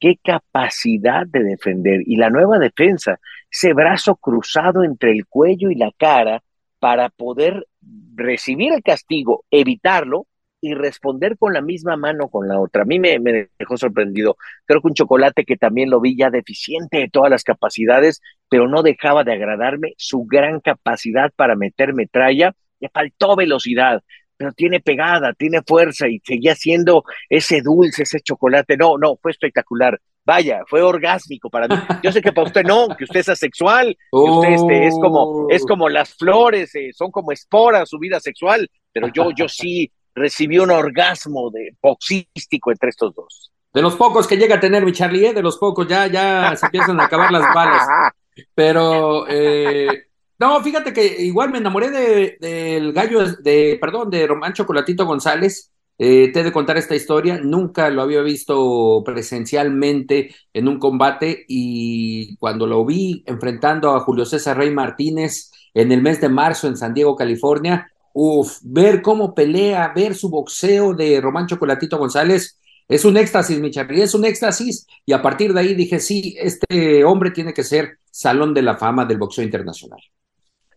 qué 0.00 0.18
capacidad 0.20 1.24
de 1.24 1.44
defender. 1.44 2.00
Y 2.04 2.16
la 2.16 2.30
nueva 2.30 2.58
defensa, 2.58 3.20
ese 3.48 3.72
brazo 3.72 4.16
cruzado 4.16 4.82
entre 4.82 5.12
el 5.12 5.26
cuello 5.26 5.70
y 5.70 5.76
la 5.76 5.92
cara 5.96 6.42
para 6.80 7.10
poder 7.10 7.68
recibir 8.16 8.72
el 8.72 8.82
castigo, 8.82 9.44
evitarlo 9.52 10.26
y 10.60 10.74
responder 10.74 11.38
con 11.38 11.52
la 11.52 11.60
misma 11.60 11.96
mano 11.96 12.30
con 12.30 12.48
la 12.48 12.58
otra. 12.58 12.82
A 12.82 12.86
mí 12.86 12.98
me, 12.98 13.20
me, 13.20 13.50
dejó 13.56 13.76
sorprendido. 13.76 14.36
Creo 14.64 14.80
que 14.80 14.88
un 14.88 14.94
chocolate 14.94 15.44
que 15.44 15.56
también 15.56 15.90
lo 15.90 16.00
vi 16.00 16.16
ya 16.16 16.28
deficiente 16.28 16.98
de 16.98 17.08
todas 17.08 17.30
las 17.30 17.44
capacidades, 17.44 18.20
pero 18.48 18.66
no 18.66 18.82
dejaba 18.82 19.22
de 19.22 19.34
agradarme 19.34 19.94
su 19.96 20.24
gran 20.24 20.58
capacidad 20.58 21.30
para 21.36 21.54
meter 21.54 21.94
metralla 21.94 22.56
le 22.80 22.88
faltó 22.88 23.36
velocidad, 23.36 24.02
pero 24.36 24.52
tiene 24.52 24.80
pegada, 24.80 25.32
tiene 25.32 25.62
fuerza 25.66 26.08
y 26.08 26.20
seguía 26.24 26.54
siendo 26.54 27.04
ese 27.28 27.60
dulce, 27.62 28.02
ese 28.02 28.20
chocolate. 28.20 28.76
No, 28.76 28.98
no, 28.98 29.16
fue 29.20 29.30
espectacular. 29.30 29.98
Vaya, 30.26 30.62
fue 30.66 30.80
orgásmico 30.80 31.50
para 31.50 31.68
mí. 31.68 31.74
Yo 32.02 32.10
sé 32.10 32.22
que 32.22 32.32
para 32.32 32.46
usted 32.46 32.64
no, 32.64 32.88
que 32.96 33.04
usted 33.04 33.20
es 33.20 33.28
asexual, 33.28 33.94
que 34.10 34.18
usted 34.18 34.48
este, 34.52 34.86
es 34.86 34.94
como 34.94 35.46
es 35.50 35.62
oh. 35.62 35.66
como 35.66 35.88
las 35.88 36.14
flores, 36.14 36.74
eh, 36.74 36.90
son 36.94 37.10
como 37.10 37.30
esporas 37.30 37.90
su 37.90 37.98
vida 37.98 38.18
sexual, 38.20 38.68
pero 38.90 39.08
yo 39.08 39.30
yo 39.36 39.48
sí 39.48 39.92
recibí 40.14 40.58
un 40.58 40.70
orgasmo 40.70 41.50
de 41.50 41.76
boxístico 41.82 42.70
entre 42.70 42.88
estos 42.88 43.14
dos. 43.14 43.52
De 43.74 43.82
los 43.82 43.96
pocos 43.96 44.26
que 44.26 44.36
llega 44.36 44.56
a 44.56 44.60
tener 44.60 44.84
mi 44.84 44.92
Charlie, 44.92 45.26
¿eh? 45.26 45.34
de 45.34 45.42
los 45.42 45.58
pocos 45.58 45.86
ya 45.86 46.06
ya 46.06 46.56
se 46.56 46.66
empiezan 46.66 46.98
a 47.00 47.04
acabar 47.04 47.30
las 47.30 47.52
balas. 47.54 47.86
Pero 48.54 49.26
eh, 49.28 50.06
no, 50.38 50.62
fíjate 50.62 50.92
que 50.92 51.22
igual 51.22 51.50
me 51.50 51.58
enamoré 51.58 51.90
del 51.90 52.38
de, 52.40 52.92
gallo, 52.92 53.24
de, 53.36 53.78
perdón, 53.80 54.10
de 54.10 54.26
Román 54.26 54.52
Chocolatito 54.52 55.06
González. 55.06 55.70
Eh, 55.96 56.32
te 56.32 56.40
he 56.40 56.44
de 56.44 56.52
contar 56.52 56.76
esta 56.76 56.96
historia, 56.96 57.38
nunca 57.40 57.88
lo 57.88 58.02
había 58.02 58.20
visto 58.20 59.02
presencialmente 59.04 60.34
en 60.52 60.66
un 60.66 60.80
combate 60.80 61.44
y 61.46 62.36
cuando 62.38 62.66
lo 62.66 62.84
vi 62.84 63.22
enfrentando 63.26 63.94
a 63.94 64.00
Julio 64.00 64.24
César 64.24 64.56
Rey 64.58 64.70
Martínez 64.70 65.52
en 65.72 65.92
el 65.92 66.02
mes 66.02 66.20
de 66.20 66.28
marzo 66.28 66.66
en 66.66 66.76
San 66.76 66.94
Diego, 66.94 67.14
California, 67.14 67.92
uff, 68.12 68.58
ver 68.62 69.02
cómo 69.02 69.34
pelea, 69.34 69.92
ver 69.94 70.16
su 70.16 70.30
boxeo 70.30 70.94
de 70.94 71.20
Román 71.20 71.46
Chocolatito 71.46 71.96
González, 71.96 72.58
es 72.88 73.04
un 73.04 73.16
éxtasis, 73.16 73.60
mi 73.60 73.70
Charlie, 73.70 74.02
es 74.02 74.14
un 74.14 74.24
éxtasis. 74.24 74.86
Y 75.06 75.12
a 75.12 75.22
partir 75.22 75.52
de 75.54 75.60
ahí 75.60 75.74
dije, 75.74 76.00
sí, 76.00 76.36
este 76.38 77.04
hombre 77.04 77.30
tiene 77.30 77.54
que 77.54 77.64
ser 77.64 77.98
Salón 78.10 78.52
de 78.54 78.62
la 78.62 78.76
Fama 78.76 79.04
del 79.06 79.18
Boxeo 79.18 79.44
Internacional. 79.44 80.00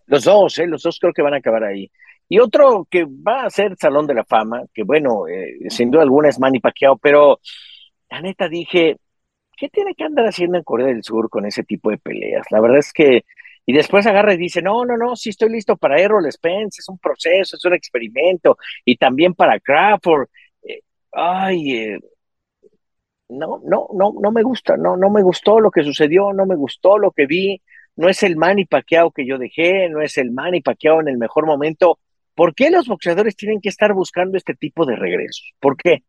Los 0.07 0.23
dos, 0.23 0.57
¿eh? 0.59 0.67
los 0.67 0.83
dos 0.83 0.99
creo 0.99 1.13
que 1.13 1.21
van 1.21 1.33
a 1.33 1.37
acabar 1.37 1.63
ahí. 1.63 1.91
Y 2.29 2.39
otro 2.39 2.87
que 2.89 3.05
va 3.05 3.43
a 3.43 3.49
ser 3.49 3.75
Salón 3.77 4.07
de 4.07 4.13
la 4.13 4.25
Fama, 4.25 4.63
que 4.73 4.83
bueno, 4.83 5.27
eh, 5.27 5.69
sin 5.69 5.91
duda 5.91 6.03
alguna 6.03 6.29
es 6.29 6.39
Manny 6.39 6.59
pero 7.01 7.39
la 8.09 8.21
neta 8.21 8.49
dije, 8.49 8.97
¿qué 9.57 9.69
tiene 9.69 9.95
que 9.95 10.03
andar 10.05 10.25
haciendo 10.25 10.57
en 10.57 10.63
Corea 10.63 10.87
del 10.87 11.03
Sur 11.03 11.29
con 11.29 11.45
ese 11.45 11.63
tipo 11.63 11.89
de 11.89 11.97
peleas? 11.97 12.47
La 12.51 12.61
verdad 12.61 12.79
es 12.79 12.93
que, 12.93 13.25
y 13.65 13.73
después 13.73 14.05
agarra 14.07 14.33
y 14.33 14.37
dice, 14.37 14.61
no, 14.61 14.85
no, 14.85 14.97
no, 14.97 15.15
sí 15.15 15.29
estoy 15.29 15.49
listo 15.49 15.77
para 15.77 16.01
Errol 16.01 16.31
Spence, 16.31 16.81
es 16.81 16.89
un 16.89 16.99
proceso, 16.99 17.57
es 17.57 17.65
un 17.65 17.73
experimento, 17.73 18.57
y 18.85 18.97
también 18.97 19.33
para 19.33 19.59
Crawford. 19.59 20.29
Eh, 20.63 20.81
ay, 21.13 21.71
eh, 21.73 21.99
no, 23.29 23.61
no, 23.65 23.89
no, 23.93 24.13
no 24.21 24.31
me 24.31 24.43
gusta, 24.43 24.77
no, 24.77 24.95
no 24.97 25.09
me 25.09 25.21
gustó 25.21 25.59
lo 25.59 25.71
que 25.71 25.83
sucedió, 25.83 26.33
no 26.33 26.45
me 26.45 26.55
gustó 26.55 26.97
lo 26.97 27.11
que 27.11 27.25
vi, 27.25 27.61
no 27.97 28.07
es 28.07 28.23
el 28.23 28.37
Manny 28.37 28.65
Pacquiao 28.65 29.11
que 29.11 29.27
yo 29.27 29.37
dejé, 29.37 29.89
no 29.89 30.01
es 30.01 30.17
el 30.17 30.31
Manny 30.31 30.61
Pacquiao 30.61 31.01
en 31.01 31.09
el 31.09 31.17
mejor 31.17 31.45
momento. 31.45 31.99
¿Por 32.33 32.55
qué 32.55 32.69
los 32.69 32.87
boxeadores 32.87 33.35
tienen 33.35 33.59
que 33.59 33.69
estar 33.69 33.93
buscando 33.93 34.37
este 34.37 34.53
tipo 34.53 34.85
de 34.85 34.95
regresos? 34.95 35.53
¿Por 35.59 35.75
qué? 35.75 36.03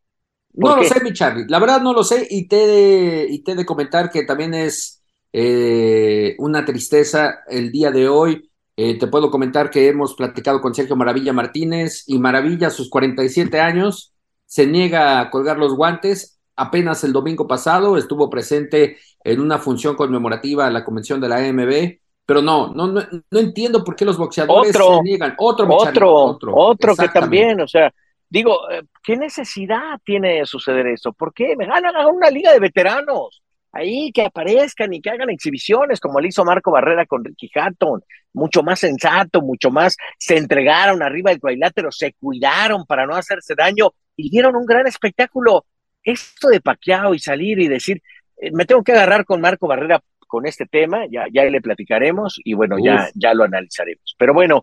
no 0.55 0.77
lo 0.77 0.85
sé, 0.85 1.03
mi 1.03 1.13
Charlie. 1.13 1.47
La 1.49 1.59
verdad 1.59 1.81
no 1.81 1.93
lo 1.93 2.05
sé 2.05 2.27
y 2.31 2.47
te 2.49 2.57
de, 2.57 3.27
y 3.29 3.43
te 3.43 3.55
de 3.55 3.65
comentar 3.65 4.11
que 4.11 4.25
también 4.25 4.55
es 4.55 5.03
eh, 5.33 6.35
una 6.39 6.65
tristeza 6.65 7.41
el 7.49 7.73
día 7.73 7.91
de 7.91 8.09
hoy. 8.09 8.51
Eh, 8.77 8.99
te 8.99 9.09
puedo 9.09 9.31
comentar 9.31 9.71
que 9.71 9.89
hemos 9.89 10.15
platicado 10.15 10.61
con 10.61 10.75
Sergio 10.75 10.97
Maravilla 10.97 11.33
Martínez 11.33 12.05
y 12.07 12.19
Maravilla 12.19 12.69
a 12.69 12.71
sus 12.71 12.89
47 12.89 13.61
años 13.61 14.15
se 14.49 14.67
niega 14.67 15.21
a 15.21 15.31
colgar 15.31 15.59
los 15.59 15.75
guantes. 15.75 16.38
Apenas 16.59 17.05
el 17.05 17.13
domingo 17.13 17.47
pasado 17.47 17.97
estuvo 17.97 18.29
presente 18.29 18.99
en 19.23 19.41
una 19.41 19.59
función 19.59 19.95
conmemorativa 19.95 20.67
a 20.67 20.71
la 20.71 20.85
convención 20.85 21.21
de 21.21 21.29
la 21.29 21.37
AMB, 21.37 21.99
pero 22.27 22.43
no, 22.43 22.75
no, 22.75 22.89
no, 22.89 23.01
no 23.31 23.39
entiendo 23.39 23.85
por 23.85 23.97
qué 23.97 24.05
los 24.05 24.19
boxeadores 24.19 24.77
se 24.77 25.03
niegan. 25.03 25.35
Otro, 25.39 25.67
otro, 25.71 26.15
otro, 26.15 26.53
otro 26.55 26.97
que 26.97 27.09
también, 27.09 27.61
o 27.61 27.69
sea, 27.69 27.93
digo, 28.29 28.71
eh, 28.71 28.83
¿qué 29.03 29.17
necesidad 29.17 29.99
tiene 30.05 30.41
de 30.41 30.47
suceder 30.47 30.87
eso? 30.89 31.13
¿Por 31.13 31.33
qué? 31.33 31.57
Me 31.57 31.67
ganan 31.67 31.97
a 31.97 32.07
una 32.09 32.31
liga 32.31 32.53
de 32.53 32.61
veteranos. 32.61 33.43
Ahí 33.71 34.11
que 34.13 34.25
aparezcan 34.25 34.93
y 34.95 35.01
que 35.01 35.11
hagan 35.11 35.31
exhibiciones 35.31 36.01
como 36.01 36.21
le 36.21 36.29
hizo 36.29 36.45
Marco 36.45 36.71
Barrera 36.71 37.07
con 37.07 37.25
Ricky 37.25 37.51
Hatton, 37.55 38.03
mucho 38.33 38.63
más 38.63 38.81
sensato, 38.81 39.43
mucho 39.43 39.71
más 39.71 39.97
se 40.19 40.37
entregaron 40.37 41.03
arriba 41.03 41.31
del 41.31 41.41
cuadrilátero, 41.41 41.93
se 41.93 42.15
cuidaron 42.15 42.87
para 42.87 43.07
no 43.07 43.15
hacerse 43.15 43.55
daño 43.55 43.93
y 44.17 44.31
dieron 44.31 44.57
un 44.57 44.65
gran 44.65 44.87
espectáculo. 44.87 45.65
Esto 46.03 46.49
de 46.49 46.61
paqueado 46.61 47.15
y 47.15 47.19
salir 47.19 47.59
y 47.59 47.69
decir, 47.69 48.03
eh, 48.37 48.51
me 48.53 48.65
tengo 48.65 48.83
que 48.83 48.93
agarrar 48.93 49.25
con 49.25 49.41
Marco 49.41 49.67
Barrera 49.67 50.03
con 50.29 50.47
este 50.47 50.67
tema, 50.67 51.07
ya, 51.11 51.25
ya 51.33 51.45
le 51.45 51.61
platicaremos 51.61 52.41
y 52.45 52.55
bueno, 52.55 52.77
ya, 52.79 53.09
ya 53.15 53.35
lo 53.35 53.45
analizaremos. 53.45 54.15
Pero 54.19 54.35
bueno, 54.35 54.63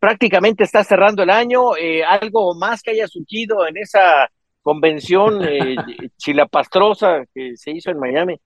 prácticamente 0.00 0.64
está 0.64 0.82
cerrando 0.82 1.22
el 1.22 1.30
año, 1.30 1.76
eh, 1.76 2.02
algo 2.02 2.54
más 2.54 2.82
que 2.82 2.92
haya 2.92 3.06
surgido 3.06 3.66
en 3.66 3.76
esa 3.76 4.28
convención 4.62 5.42
eh, 5.44 5.76
chilapastrosa 6.16 7.24
que 7.32 7.56
se 7.56 7.72
hizo 7.72 7.90
en 7.90 7.98
Miami. 7.98 8.40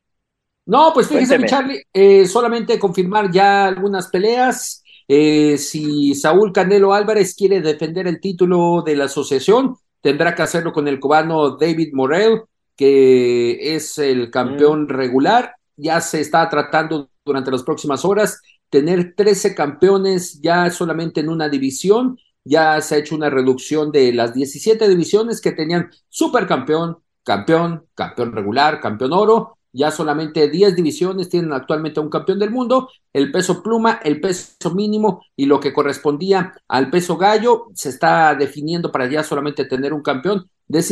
No, 0.66 0.90
pues 0.92 1.08
fíjese, 1.08 1.46
Charlie, 1.46 1.82
eh, 1.92 2.26
solamente 2.26 2.78
confirmar 2.78 3.30
ya 3.30 3.66
algunas 3.66 4.08
peleas. 4.08 4.82
si 5.06 6.14
Saúl 6.16 6.52
Canelo 6.52 6.92
Álvarez 6.92 7.36
quiere 7.36 7.60
defender 7.60 8.08
el 8.08 8.20
título 8.20 8.82
de 8.84 8.96
la 8.96 9.04
asociación, 9.04 9.76
tendrá 10.06 10.36
que 10.36 10.42
hacerlo 10.42 10.72
con 10.72 10.86
el 10.86 11.00
cubano 11.00 11.56
David 11.56 11.92
Morel, 11.92 12.42
que 12.76 13.74
es 13.74 13.98
el 13.98 14.30
campeón 14.30 14.84
mm. 14.84 14.88
regular. 14.88 15.56
Ya 15.76 16.00
se 16.00 16.20
está 16.20 16.48
tratando 16.48 17.10
durante 17.24 17.50
las 17.50 17.64
próximas 17.64 18.04
horas 18.04 18.40
tener 18.70 19.14
13 19.16 19.56
campeones 19.56 20.40
ya 20.40 20.70
solamente 20.70 21.22
en 21.22 21.28
una 21.28 21.48
división. 21.48 22.20
Ya 22.44 22.80
se 22.82 22.94
ha 22.94 22.98
hecho 22.98 23.16
una 23.16 23.30
reducción 23.30 23.90
de 23.90 24.12
las 24.12 24.32
17 24.32 24.88
divisiones 24.88 25.40
que 25.40 25.50
tenían 25.50 25.90
supercampeón, 26.08 26.98
campeón, 27.24 27.84
campeón 27.96 28.30
regular, 28.30 28.78
campeón 28.78 29.12
oro 29.12 29.55
ya 29.76 29.90
solamente 29.90 30.48
10 30.48 30.74
divisiones 30.74 31.28
tienen 31.28 31.52
actualmente 31.52 32.00
un 32.00 32.08
campeón 32.08 32.38
del 32.38 32.50
mundo, 32.50 32.88
el 33.12 33.30
peso 33.30 33.62
pluma, 33.62 34.00
el 34.02 34.20
peso 34.20 34.74
mínimo 34.74 35.22
y 35.36 35.46
lo 35.46 35.60
que 35.60 35.72
correspondía 35.72 36.54
al 36.66 36.90
peso 36.90 37.16
gallo 37.16 37.68
se 37.74 37.90
está 37.90 38.34
definiendo 38.34 38.90
para 38.90 39.08
ya 39.08 39.22
solamente 39.22 39.66
tener 39.66 39.92
un 39.92 40.02
campeón. 40.02 40.48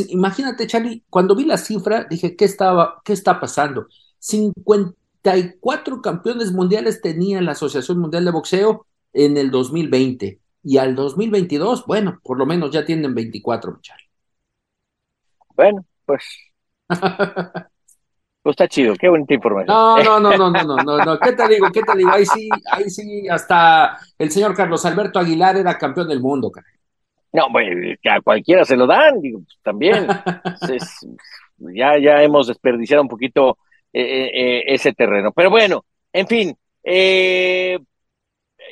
imagínate, 0.09 0.67
Charlie, 0.67 1.03
cuando 1.09 1.35
vi 1.35 1.45
la 1.45 1.57
cifra 1.57 2.05
dije, 2.05 2.37
¿qué, 2.37 2.45
estaba, 2.45 3.01
qué 3.05 3.15
está 3.15 3.41
pasando? 3.41 3.87
54 4.19 6.03
campeones 6.03 6.53
mundiales 6.53 7.01
tenía 7.01 7.41
la 7.41 7.53
Asociación 7.53 7.99
Mundial 7.99 8.25
de 8.25 8.31
Boxeo 8.33 8.87
en 9.15 9.39
el 9.39 9.51
2020 9.51 10.41
y 10.63 10.79
al 10.79 10.95
2022, 10.95 11.87
bueno, 11.87 12.21
por 12.23 12.39
lo 12.39 12.47
menos 12.47 12.71
ya 12.71 12.85
tienen 12.85 13.15
24, 13.15 13.79
Charlie. 13.81 14.09
Bueno, 15.57 15.85
pues 16.05 16.23
Pues 18.45 18.53
está 18.53 18.69
chido, 18.69 18.95
qué 18.95 19.09
bonita 19.09 19.33
información. 19.33 19.75
No, 19.75 19.97
no, 20.03 20.21
no, 20.21 20.37
no, 20.37 20.51
no, 20.51 20.77
no, 20.77 20.99
no, 20.99 21.19
¿qué 21.19 21.33
te 21.33 21.49
digo? 21.49 21.67
¿Qué 21.73 21.81
te 21.81 21.97
digo? 21.97 22.11
Ahí 22.11 22.27
sí, 22.27 22.51
ahí 22.71 22.91
sí, 22.91 23.27
hasta 23.27 23.97
el 24.19 24.31
señor 24.31 24.55
Carlos 24.55 24.85
Alberto 24.85 25.19
Aguilar 25.19 25.57
era 25.57 25.79
campeón 25.79 26.09
del 26.09 26.21
mundo, 26.21 26.51
caray. 26.51 26.75
No, 27.33 27.49
bueno, 27.51 27.97
a 28.05 28.21
cualquiera 28.21 28.67
se 28.67 28.77
lo 28.77 28.87
dan, 28.87 29.23
digo, 29.23 29.39
pues, 29.39 29.59
también. 29.63 30.07
ya, 31.75 31.97
ya 31.99 32.23
hemos 32.23 32.49
desperdiciado 32.49 33.03
un 33.03 33.09
poquito 33.09 33.57
eh, 33.95 34.03
eh, 34.03 34.31
eh, 34.35 34.63
ese 34.67 34.93
terreno. 34.93 35.33
Pero 35.33 35.49
bueno, 35.49 35.87
en 36.13 36.27
fin, 36.27 36.55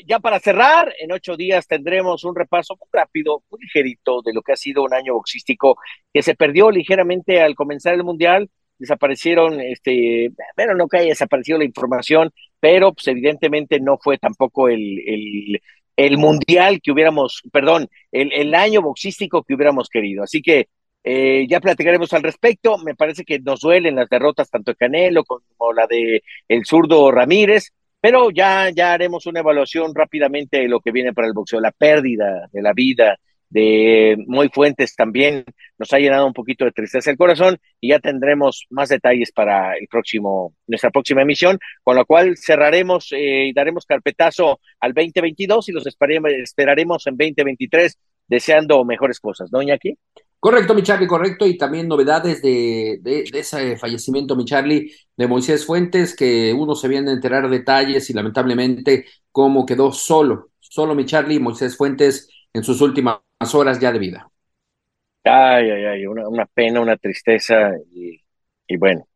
ya 0.06 0.18
para 0.20 0.38
cerrar, 0.38 0.92
en 1.00 1.12
ocho 1.12 1.34
días 1.34 1.66
tendremos 1.66 2.24
un 2.24 2.36
repaso 2.36 2.76
muy 2.78 2.88
rápido, 2.92 3.42
muy 3.50 3.62
ligerito 3.62 4.20
de 4.20 4.34
lo 4.34 4.42
que 4.42 4.52
ha 4.52 4.56
sido 4.56 4.82
un 4.82 4.92
año 4.92 5.14
boxístico 5.14 5.78
que 6.12 6.20
se 6.20 6.34
perdió 6.34 6.70
ligeramente 6.70 7.40
al 7.40 7.54
comenzar 7.54 7.94
el 7.94 8.04
Mundial 8.04 8.50
desaparecieron, 8.82 9.60
este, 9.60 10.30
bueno, 10.56 10.74
no 10.74 10.88
que 10.88 10.98
haya 10.98 11.08
desaparecido 11.10 11.58
la 11.58 11.64
información, 11.64 12.30
pero 12.60 12.92
pues 12.92 13.06
evidentemente 13.08 13.80
no 13.80 13.98
fue 13.98 14.18
tampoco 14.18 14.68
el, 14.68 15.00
el, 15.06 15.62
el 15.96 16.18
mundial 16.18 16.80
que 16.82 16.92
hubiéramos, 16.92 17.42
perdón, 17.52 17.88
el, 18.10 18.32
el, 18.32 18.54
año 18.54 18.82
boxístico 18.82 19.42
que 19.44 19.54
hubiéramos 19.54 19.88
querido. 19.88 20.24
Así 20.24 20.42
que 20.42 20.68
eh, 21.04 21.46
ya 21.48 21.60
platicaremos 21.60 22.12
al 22.12 22.22
respecto. 22.22 22.78
Me 22.78 22.94
parece 22.94 23.24
que 23.24 23.38
nos 23.40 23.60
duelen 23.60 23.96
las 23.96 24.08
derrotas 24.08 24.50
tanto 24.50 24.72
de 24.72 24.76
Canelo 24.76 25.24
como 25.24 25.72
la 25.72 25.86
de 25.86 26.22
el 26.48 26.64
zurdo 26.64 27.10
Ramírez, 27.10 27.72
pero 28.00 28.30
ya, 28.30 28.70
ya 28.70 28.92
haremos 28.92 29.26
una 29.26 29.40
evaluación 29.40 29.94
rápidamente 29.94 30.58
de 30.58 30.68
lo 30.68 30.80
que 30.80 30.92
viene 30.92 31.12
para 31.12 31.28
el 31.28 31.34
boxeo, 31.34 31.60
la 31.60 31.72
pérdida 31.72 32.48
de 32.52 32.62
la 32.62 32.72
vida, 32.72 33.18
de 33.52 34.16
Muy 34.26 34.48
Fuentes 34.48 34.96
también 34.96 35.44
nos 35.78 35.92
ha 35.92 35.98
llenado 35.98 36.26
un 36.26 36.32
poquito 36.32 36.64
de 36.64 36.72
tristeza 36.72 37.10
el 37.10 37.18
corazón 37.18 37.58
y 37.80 37.90
ya 37.90 37.98
tendremos 37.98 38.66
más 38.70 38.88
detalles 38.88 39.30
para 39.30 39.76
el 39.76 39.86
próximo, 39.88 40.54
nuestra 40.66 40.90
próxima 40.90 41.22
emisión, 41.22 41.58
con 41.82 41.96
lo 41.96 42.06
cual 42.06 42.36
cerraremos 42.38 43.12
eh, 43.12 43.48
y 43.48 43.52
daremos 43.52 43.84
carpetazo 43.84 44.58
al 44.80 44.94
2022 44.94 45.68
y 45.68 45.72
los 45.72 45.86
esperaremos, 45.86 46.32
esperaremos 46.32 47.06
en 47.06 47.16
2023 47.16 47.98
deseando 48.26 48.84
mejores 48.84 49.20
cosas, 49.20 49.50
¿no, 49.52 49.60
Iñaki? 49.60 49.98
Correcto, 50.40 50.74
mi 50.74 50.82
Charlie, 50.82 51.06
correcto. 51.06 51.46
Y 51.46 51.56
también 51.56 51.86
novedades 51.86 52.42
de, 52.42 52.98
de, 53.02 53.24
de, 53.30 53.38
ese 53.38 53.76
fallecimiento, 53.76 54.34
mi 54.34 54.44
Charlie, 54.44 54.90
de 55.16 55.28
Moisés 55.28 55.66
Fuentes, 55.66 56.16
que 56.16 56.52
uno 56.52 56.74
se 56.74 56.88
viene 56.88 57.10
a 57.10 57.14
enterar 57.14 57.48
detalles 57.48 58.08
y 58.08 58.14
lamentablemente 58.14 59.04
cómo 59.30 59.66
quedó 59.66 59.92
solo, 59.92 60.50
solo 60.58 60.94
mi 60.94 61.04
Charlie, 61.04 61.38
Moisés 61.38 61.76
Fuentes 61.76 62.28
en 62.52 62.64
sus 62.64 62.80
últimas 62.80 63.18
horas 63.52 63.78
ya 63.80 63.92
de 63.92 63.98
vida. 63.98 64.28
Ay, 65.24 65.70
ay, 65.70 65.84
ay, 65.84 66.06
una, 66.06 66.46
pena, 66.46 66.80
una 66.80 66.96
tristeza 66.96 67.70
y, 67.94 68.20
y, 68.66 68.76
bueno, 68.76 69.06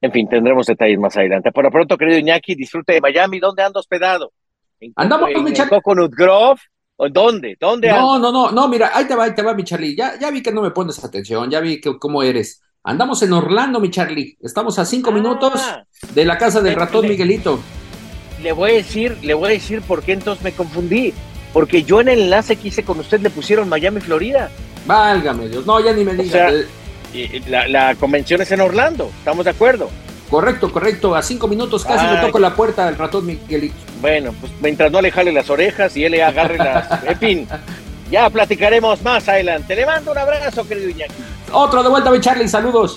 en 0.00 0.12
fin, 0.12 0.28
tendremos 0.28 0.66
detalles 0.66 0.98
más 0.98 1.16
adelante. 1.16 1.50
Por 1.52 1.64
lo 1.64 1.70
pronto, 1.70 1.96
querido 1.96 2.18
Iñaki, 2.18 2.54
disfrute 2.54 2.94
de 2.94 3.00
Miami. 3.00 3.40
¿Dónde 3.40 3.62
anda 3.62 3.80
hospedado? 3.80 4.32
¿En 4.78 4.92
Andamos 4.94 5.30
con 5.32 5.44
mi 5.44 5.52
Coconut 5.52 6.14
Grove? 6.14 6.60
¿O 6.98 7.08
dónde? 7.10 7.56
¿Dónde 7.60 7.88
No, 7.88 8.18
no, 8.18 8.32
no, 8.32 8.52
no, 8.52 8.68
mira, 8.68 8.90
ahí 8.94 9.04
te 9.04 9.14
va, 9.14 9.24
ahí 9.24 9.34
te 9.34 9.42
va, 9.42 9.52
mi 9.52 9.64
Charlie. 9.64 9.96
Ya, 9.96 10.18
ya 10.18 10.30
vi 10.30 10.42
que 10.42 10.52
no 10.52 10.62
me 10.62 10.70
pones 10.70 11.02
atención, 11.04 11.50
ya 11.50 11.60
vi 11.60 11.80
que, 11.80 11.98
cómo 11.98 12.22
eres. 12.22 12.62
Andamos 12.84 13.22
en 13.22 13.32
Orlando, 13.32 13.80
mi 13.80 13.90
Charlie. 13.90 14.38
Estamos 14.40 14.78
a 14.78 14.84
cinco 14.84 15.10
ah. 15.10 15.12
minutos 15.12 15.60
de 16.14 16.24
la 16.24 16.38
casa 16.38 16.60
del 16.60 16.76
ratón 16.76 17.08
Miguelito. 17.08 17.58
Le 18.42 18.52
voy 18.52 18.70
a 18.70 18.74
decir, 18.74 19.18
le 19.22 19.34
voy 19.34 19.48
a 19.48 19.52
decir 19.52 19.82
por 19.82 20.02
qué 20.02 20.12
entonces 20.12 20.44
me 20.44 20.52
confundí 20.52 21.12
porque 21.52 21.82
yo 21.82 22.00
en 22.00 22.08
el 22.08 22.20
enlace 22.20 22.56
que 22.56 22.68
hice 22.68 22.84
con 22.84 22.98
usted 23.00 23.20
le 23.20 23.30
pusieron 23.30 23.68
Miami, 23.68 24.00
Florida. 24.00 24.50
Válgame 24.86 25.48
Dios, 25.48 25.66
no, 25.66 25.80
ya 25.80 25.92
ni 25.92 26.04
me 26.04 26.14
digas. 26.14 26.52
la, 27.48 27.94
convención 27.96 28.40
es 28.42 28.52
en 28.52 28.60
Orlando, 28.60 29.10
¿estamos 29.18 29.44
de 29.44 29.50
acuerdo? 29.50 29.90
Correcto, 30.30 30.72
correcto, 30.72 31.14
a 31.14 31.22
cinco 31.22 31.46
minutos 31.46 31.84
casi 31.84 32.04
me 32.06 32.20
toco 32.20 32.38
la 32.38 32.54
puerta 32.54 32.86
del 32.86 32.96
ratón 32.96 33.26
Miguelito. 33.26 33.76
Bueno, 34.00 34.34
pues 34.40 34.52
mientras 34.60 34.90
no 34.90 35.00
le 35.00 35.10
jale 35.10 35.32
las 35.32 35.48
orejas 35.50 35.96
y 35.96 36.04
él 36.04 36.12
le 36.12 36.22
agarre 36.22 36.58
las... 36.58 37.04
En 37.04 37.18
fin, 37.18 37.48
ya 38.10 38.28
platicaremos 38.28 39.02
más 39.02 39.28
adelante. 39.28 39.74
Le 39.76 39.86
mando 39.86 40.12
un 40.12 40.18
abrazo, 40.18 40.66
querido 40.66 40.90
Iñaki. 40.90 41.14
Otro 41.52 41.82
de 41.82 41.88
vuelta, 41.88 42.10
mi 42.10 42.20
Charlie, 42.20 42.48
saludos. 42.48 42.96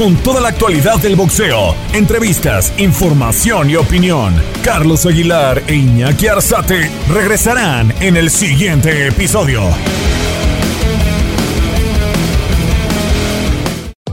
con 0.00 0.16
toda 0.16 0.40
la 0.40 0.48
actualidad 0.48 0.98
del 0.98 1.14
boxeo, 1.14 1.76
entrevistas, 1.92 2.72
información 2.78 3.68
y 3.68 3.76
opinión. 3.76 4.34
Carlos 4.64 5.04
Aguilar 5.04 5.62
e 5.66 5.74
Iñaki 5.74 6.26
Arzate 6.26 6.90
regresarán 7.10 7.92
en 8.00 8.16
el 8.16 8.30
siguiente 8.30 9.08
episodio. 9.08 9.60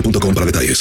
boostmobile.com 0.00 0.34
para 0.34 0.46
detalles. 0.46 0.78